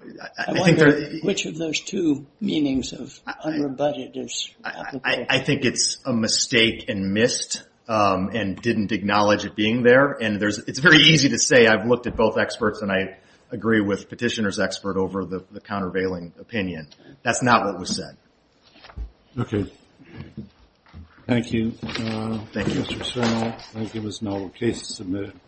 I, 0.00 0.06
I 0.24 0.28
I 0.38 0.52
think 0.52 0.78
wonder 0.78 1.10
which 1.22 1.46
of 1.46 1.58
those 1.58 1.80
two 1.80 2.26
meanings 2.40 2.92
of 2.92 3.18
unrebutted 3.26 4.16
is 4.16 4.50
applicable. 4.64 5.00
I, 5.04 5.26
I 5.28 5.38
think 5.40 5.64
it's 5.64 5.98
a 6.04 6.12
mistake 6.12 6.88
and 6.88 7.12
missed, 7.12 7.64
um, 7.88 8.30
and 8.34 8.60
didn't 8.60 8.92
acknowledge 8.92 9.44
it 9.44 9.56
being 9.56 9.82
there. 9.82 10.12
And 10.12 10.40
there's, 10.40 10.58
it's 10.58 10.78
very 10.78 10.98
easy 10.98 11.30
to 11.30 11.38
say 11.38 11.66
I've 11.66 11.86
looked 11.86 12.06
at 12.06 12.16
both 12.16 12.38
experts 12.38 12.82
and 12.82 12.90
I 12.90 13.18
agree 13.50 13.80
with 13.80 14.08
petitioner's 14.08 14.58
expert 14.58 14.96
over 14.96 15.24
the, 15.24 15.44
the 15.50 15.60
countervailing 15.60 16.32
opinion. 16.38 16.88
That's 17.22 17.42
not 17.42 17.64
what 17.64 17.78
was 17.78 17.96
said. 17.96 18.16
Okay. 19.38 19.70
Thank 21.26 21.52
you. 21.52 21.74
Uh, 21.82 22.38
Thank 22.52 22.74
you. 22.74 22.82
Mr. 22.82 23.04
Cernal. 23.04 23.60
Thank 23.72 23.94
you, 23.94 24.02
Ms. 24.02 24.22
Noel. 24.22 24.48
Case 24.50 24.82
is 24.82 24.96
submitted. 24.96 25.38